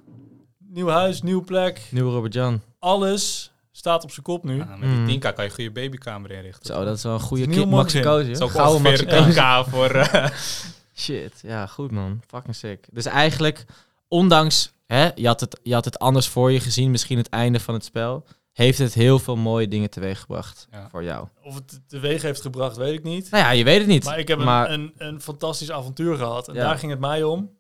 [0.68, 1.80] nieuw huis, nieuwe plek.
[1.91, 2.62] Nieuwe Robert Jan.
[2.78, 4.61] Alles staat op zijn kop nu.
[4.61, 5.07] Ah, met Mm.
[5.07, 6.74] die 10k kan je een goede babykamer inrichten.
[6.74, 7.68] Zo, dat is wel een goede Nieuw kip.
[7.70, 8.03] Max Maxim.
[8.03, 8.47] Koos, Dat is joh.
[8.49, 9.66] ook Gouden Max ongeveer Koos.
[9.66, 9.91] 10k voor...
[9.91, 10.26] eh,
[11.05, 12.20] Shit, ja, goed man.
[12.26, 12.87] Fucking sick.
[12.93, 13.64] Dus eigenlijk,
[14.09, 17.61] ondanks, hè, je, had het, je had het anders voor je gezien, misschien het einde
[17.61, 20.89] van het spel, heeft het heel veel mooie dingen teweeggebracht Ja.
[20.91, 21.28] voor jou.
[21.43, 23.30] Of het teweeg heeft gebracht, weet ik niet.
[23.30, 24.05] Nou ja, je weet het niet.
[24.05, 26.49] Maar ik heb een, Maar- een, een fantastisch avontuur gehad.
[26.49, 26.64] En Ja.
[26.64, 27.51] daar ging het mij om.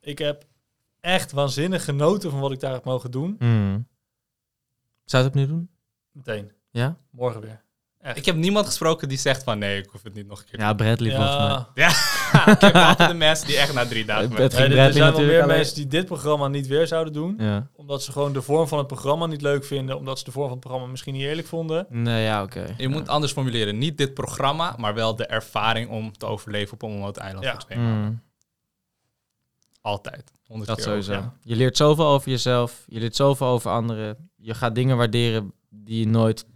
[0.00, 0.44] Ik heb
[1.00, 3.36] echt waanzinnig genoten van wat ik daar heb mogen doen.
[3.38, 3.86] Hmm.
[5.04, 5.70] Zou je het opnieuw doen?
[6.12, 6.52] Meteen.
[6.70, 6.96] Ja?
[7.10, 7.64] Morgen weer.
[8.14, 9.58] ik heb niemand gesproken die zegt van...
[9.58, 11.64] Nee, ik hoef het niet nog een keer Ja, Bradley volgens mij.
[11.74, 11.90] Ja,
[12.54, 14.22] ik heb altijd de mensen die echt na drie dagen...
[14.22, 16.66] Het- weg- het ging Nee, er zijn wel natuurlijk meer mensen die dit programma niet
[16.66, 17.34] weer zouden doen.
[17.38, 17.68] Ja.
[17.74, 19.96] Omdat ze gewoon de vorm van het programma niet leuk vinden.
[19.96, 21.86] Omdat ze de vorm van het programma misschien niet eerlijk vonden.
[21.88, 22.74] Nee, ja, oké.
[22.76, 23.78] Je moet anders formuleren.
[23.78, 27.50] Niet dit programma, maar wel de ervaring om te overleven op een onbewoond eiland Ja.
[27.52, 28.04] voor twee maanden.
[28.04, 28.20] Hmm.
[29.80, 30.32] Altijd.
[30.48, 31.12] Dat keer sowieso.
[31.12, 31.22] over.
[31.24, 31.32] ja.
[31.42, 32.84] Je leert zoveel over jezelf.
[32.86, 34.30] Je leert zoveel over anderen.
[34.36, 36.46] Je gaat dingen waarderen die je nooit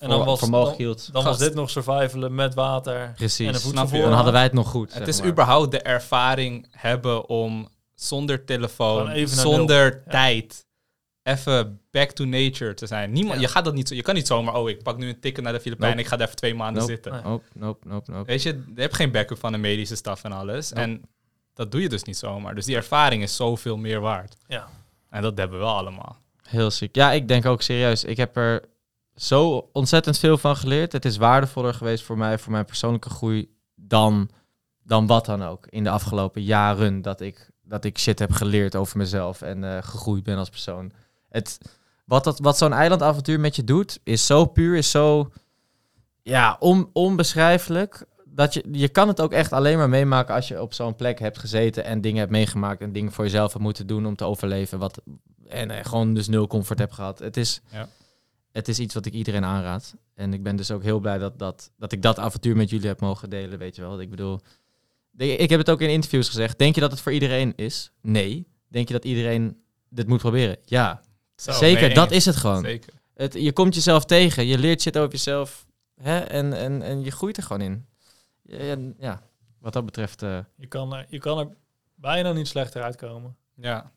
[0.00, 1.12] En dan was, dan, hield.
[1.12, 3.12] dan was dit nog survivalen met water.
[3.16, 3.46] Precies.
[3.46, 3.68] En een Snap je?
[3.78, 4.04] voedselvoorraad.
[4.06, 4.94] Dan hadden wij het nog goed.
[4.94, 5.28] Het is maar.
[5.28, 10.00] überhaupt de ervaring hebben om zonder telefoon, zonder nul.
[10.04, 10.10] Ja.
[10.10, 10.66] tijd,
[11.22, 13.12] even back to nature te zijn.
[13.12, 13.40] Niemand, Ja.
[13.40, 13.94] Je gaat dat niet zo.
[13.94, 14.54] Je kan niet zomaar.
[14.54, 15.96] Oh, ik pak nu een ticket naar de Filipijnen.
[15.96, 16.02] Nope.
[16.06, 16.92] Ik ga daar even twee maanden Nope.
[16.92, 17.12] zitten.
[17.12, 18.24] Nope, nope, nope, nope.
[18.26, 20.68] Weet je, je hebt geen backup van de medische staf en alles.
[20.70, 20.80] Nope.
[20.82, 21.02] En
[21.54, 22.54] dat doe je dus niet zomaar.
[22.54, 24.36] Dus die ervaring is zoveel meer waard.
[24.46, 24.68] Ja.
[25.10, 26.16] En dat hebben we allemaal.
[26.42, 26.94] Heel ziek.
[26.96, 28.04] Ja, ik denk ook serieus.
[28.04, 28.64] Ik heb er
[29.14, 30.92] zo ontzettend veel van geleerd.
[30.92, 34.30] Het is waardevoller geweest voor mij, voor mijn persoonlijke groei, dan,
[34.82, 35.66] dan wat dan ook.
[35.66, 39.82] In de afgelopen jaren dat ik, dat ik shit heb geleerd over mezelf en eh,
[39.82, 40.92] gegroeid ben als persoon.
[41.28, 41.58] Het,
[42.04, 45.30] wat dat, wat zo'n eilandavontuur met je doet, is zo puur, is zo
[46.22, 48.04] ja, on, onbeschrijfelijk.
[48.24, 51.18] Dat je, je kan het ook echt alleen maar meemaken als je op zo'n plek
[51.18, 54.24] hebt gezeten en dingen hebt meegemaakt en dingen voor jezelf hebt moeten doen om te
[54.24, 54.78] overleven.
[54.78, 55.00] Wat,
[55.48, 57.18] en eh, gewoon dus nul comfort heb gehad.
[57.18, 57.88] Het is, Ja.
[58.52, 59.96] Het is iets wat ik iedereen aanraad.
[60.14, 62.86] En ik ben dus ook heel blij dat, dat, dat ik dat avontuur met jullie
[62.86, 64.00] heb mogen delen, weet je wel.
[64.00, 64.40] Ik bedoel,
[65.16, 66.58] ik heb het ook in interviews gezegd.
[66.58, 67.90] Denk je dat het voor iedereen is?
[68.00, 68.46] Nee.
[68.68, 70.56] Denk je dat iedereen dit moet proberen?
[70.64, 71.00] Ja.
[71.36, 72.64] Zo, Zeker, dat is het gewoon.
[72.64, 72.92] Zeker.
[73.14, 75.66] Het, je komt jezelf tegen, je leert shit over jezelf
[76.02, 76.18] hè?
[76.18, 77.86] En, en, en je groeit er gewoon in.
[78.42, 79.22] Ja, ja,
[79.58, 80.22] wat dat betreft...
[80.22, 81.48] eh, Je kan, er, je kan er
[81.94, 83.36] bijna niet slechter uitkomen.
[83.54, 83.92] Ja.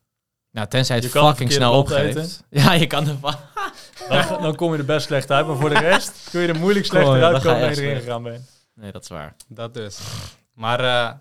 [0.53, 2.43] Nou, tenzij het Je fucking het snel opgeeft.
[2.49, 3.35] Ja, je kan er van...
[4.09, 5.47] Dan, dan kom je er best slecht uit.
[5.47, 7.77] Maar voor de rest kun je er moeilijk slechter Gewoon, dan uitkomen dan je echt
[7.79, 8.05] erin slecht.
[8.05, 8.49] gegaan bent.
[8.73, 9.35] Nee, dat is waar.
[9.47, 9.99] Dat dus.
[10.53, 11.11] Maar eh,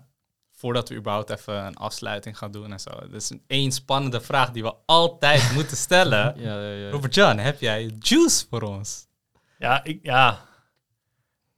[0.55, 2.89] voordat we überhaupt even een afsluiting gaan doen en zo.
[2.89, 6.33] Dat is een één spannende vraag die we altijd moeten stellen.
[6.37, 6.89] Ja, ja, ja.
[6.89, 9.07] Robert Jan, heb jij juice voor ons?
[9.57, 10.39] Ja, ik, ja.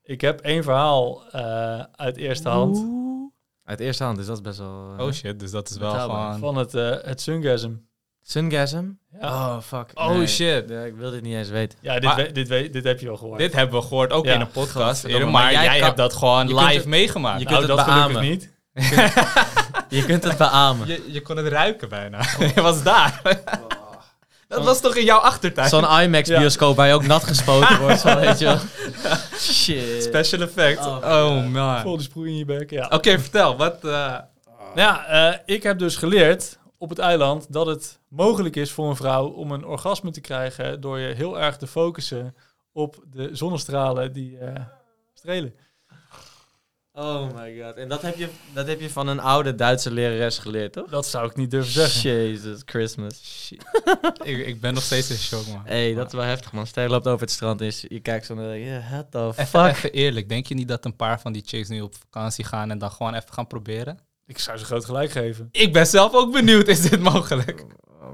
[0.03, 3.04] ik heb één verhaal eh, uit eerste hand.
[3.65, 4.93] Uit eerste hand, dus dat is best wel...
[4.97, 6.39] eh, Oh shit, dus dat is wel gewoon...
[6.39, 7.71] Van het, eh het Sungasm.
[8.21, 8.83] Sungasm?
[9.21, 9.91] Ja, Oh, fuck.
[9.93, 10.27] Oh, Nee.
[10.27, 10.69] shit.
[10.69, 11.77] Ja, ik wil dit niet eens weten.
[11.81, 13.39] ja dit, Maar- we- dit, we- dit heb je wel gehoord.
[13.39, 14.33] Dit hebben we gehoord ook Ja.
[14.33, 15.03] in een podcast.
[15.03, 17.39] Eerder, maar maar jij jij, kan- hebt dat gewoon je live het- meegemaakt.
[17.41, 18.21] je nou, kunt het dat beamen.
[18.21, 18.53] niet.
[19.89, 20.87] Je kunt het beamen.
[20.91, 22.21] Je, je kon het ruiken bijna.
[22.55, 23.21] je was daar.
[24.55, 25.69] Dat was toch in jouw achtertuin?
[25.69, 28.57] Zo'n IMAX-bioscoop waar je ook nat gespoten wordt, zo, weet je wel.
[29.39, 30.03] Shit.
[30.03, 30.85] Special effect.
[30.85, 31.81] Oh, Oh, man.
[31.81, 32.87] Vol die sproei in je bek, ja.
[32.93, 33.57] Oké, vertel.
[33.57, 33.75] Wat...
[33.83, 34.19] eh, Nou
[34.75, 38.95] ja, eh, ik heb dus geleerd op het eiland dat het mogelijk is voor een
[38.95, 42.35] vrouw om een orgasme te krijgen door je heel erg te focussen
[42.73, 44.53] op de zonnestralen die eh,
[45.13, 45.53] strelen.
[46.97, 47.75] Oh my god.
[47.75, 50.89] En dat heb, je, dat heb je van een oude Duitse lerares geleerd, toch?
[50.89, 52.11] Dat zou ik niet durven zeggen.
[52.11, 53.51] Jesus Christmas.
[54.23, 55.61] ik, ik ben nog steeds in shock, man.
[55.65, 56.67] hey, dat is wel heftig, man.
[56.67, 58.59] Stel je loopt over het strand en je, je kijkt zo naar...
[58.59, 59.75] Yeah, what the Even, fuck?
[59.75, 62.71] even eerlijk, denk je niet dat een paar van die chicks nu op vakantie gaan
[62.71, 63.99] en dan gewoon even gaan proberen?
[64.27, 65.49] Ik zou ze groot gelijk geven.
[65.51, 67.65] Ik ben zelf ook benieuwd, is dit mogelijk?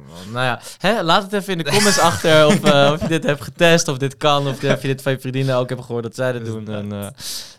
[0.08, 0.32] Man.
[0.32, 3.24] Nou ja, hè, laat het even in de comments achter of, eh, of je dit
[3.24, 6.04] hebt getest, of dit kan, of of je dit van je vriendinnen ook hebt gehoord
[6.04, 6.70] dat zij dat doen.
[6.70, 7.08] En eh,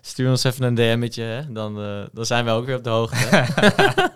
[0.00, 1.52] stuur ons even een DM'tje, hè.
[1.52, 3.44] Dan, eh, dan zijn we ook weer op de hoogte.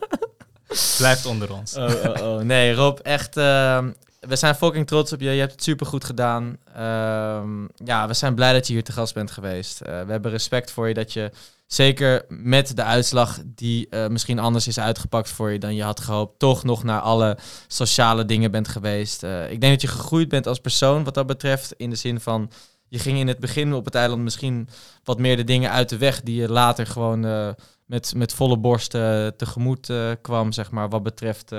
[0.99, 1.77] Blijft onder ons.
[1.77, 2.41] Oh, oh, oh.
[2.41, 3.37] Nee, Rob, echt.
[3.37, 5.31] ehm, we zijn fucking trots op je.
[5.31, 6.57] Je hebt het super goed gedaan.
[6.75, 9.79] Ehm, ja, we zijn blij dat je hier te gast bent geweest.
[9.79, 11.31] We hebben respect voor je dat je,
[11.67, 16.01] zeker met de uitslag die eh, misschien anders is uitgepakt voor je dan je had
[16.01, 19.23] gehoopt, toch nog naar alle sociale dingen bent geweest.
[19.23, 21.73] Eh, ik denk dat je gegroeid bent als persoon wat dat betreft.
[21.77, 22.51] In de zin van,
[22.89, 24.69] je ging in het begin op het eiland misschien
[25.05, 27.49] wat meer de dingen uit de weg die je later gewoon eh,
[27.87, 28.91] met, met volle borst
[29.37, 29.93] tegemoet
[30.23, 31.51] kwam, zeg maar, wat betreft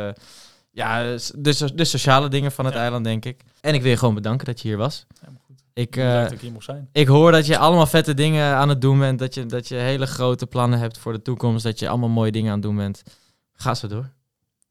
[0.71, 2.79] ja, de, so- de sociale dingen van het Ja.
[2.79, 3.41] eiland, denk ik.
[3.61, 5.05] En ik wil je gewoon bedanken dat je hier was.
[5.77, 6.89] Ik, eh, dat ik hier mocht zijn.
[6.91, 9.75] ik hoor dat je allemaal vette dingen aan het doen bent, dat je, dat je
[9.75, 12.75] hele grote plannen hebt voor de toekomst, dat je allemaal mooie dingen aan het doen
[12.75, 13.03] bent.
[13.53, 14.09] Ga zo door.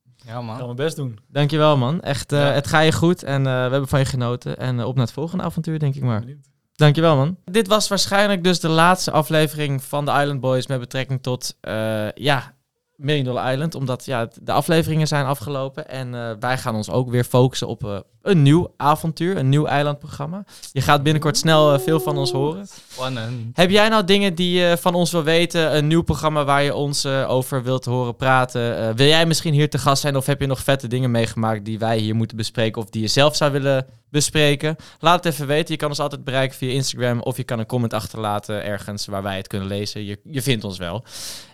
[0.02, 0.56] Ja, Ik ga man.
[0.64, 1.18] mijn best doen.
[1.28, 2.50] Dankjewel man, echt, eh, Ja.
[2.52, 4.58] het ga je goed en eh, we hebben van je genoten.
[4.58, 6.20] En op naar het volgende avontuur, denk ik maar.
[6.20, 6.48] Benieuwd.
[6.74, 7.36] Dankjewel man.
[7.44, 12.12] Dit was waarschijnlijk dus de laatste aflevering van de Island Boys met betrekking tot, eh,
[12.12, 12.54] ja,
[12.96, 13.74] Million Dollar Island.
[13.74, 17.84] Omdat ja, de afleveringen zijn afgelopen en eh, wij gaan ons ook weer focussen op
[17.84, 20.44] eh, een nieuw avontuur, een nieuw eilandprogramma.
[20.72, 22.66] Je gaat binnenkort snel eh, veel van ons horen.
[22.92, 23.56] Spannend.
[23.56, 25.76] Heb jij nou dingen die je van ons wil weten?
[25.76, 28.96] Een nieuw programma waar je ons over wilt horen praten?
[28.96, 30.16] Wil jij misschien hier te gast zijn?
[30.16, 32.82] Of heb je nog vette dingen meegemaakt die wij hier moeten bespreken?
[32.82, 34.76] Of die je zelf zou willen bespreken?
[35.00, 35.72] Laat het even weten.
[35.72, 37.20] Je kan ons altijd bereiken via Instagram.
[37.20, 40.04] Of je kan een comment achterlaten ergens waar wij het kunnen lezen.
[40.04, 41.04] Je, je vindt ons wel.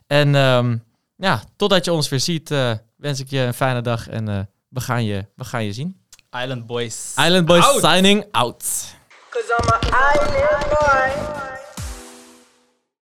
[0.06, 0.76] En ehm,
[1.16, 4.08] ja, totdat je ons weer ziet, eh, wens ik je een fijne dag.
[4.08, 6.00] En eh, we, gaan je, we gaan je zien.
[6.30, 7.14] Island Boys.
[7.16, 7.80] Island Boys Out.
[7.80, 8.64] signing out.
[9.30, 9.80] Cause I'm an
[10.14, 11.51] island boy.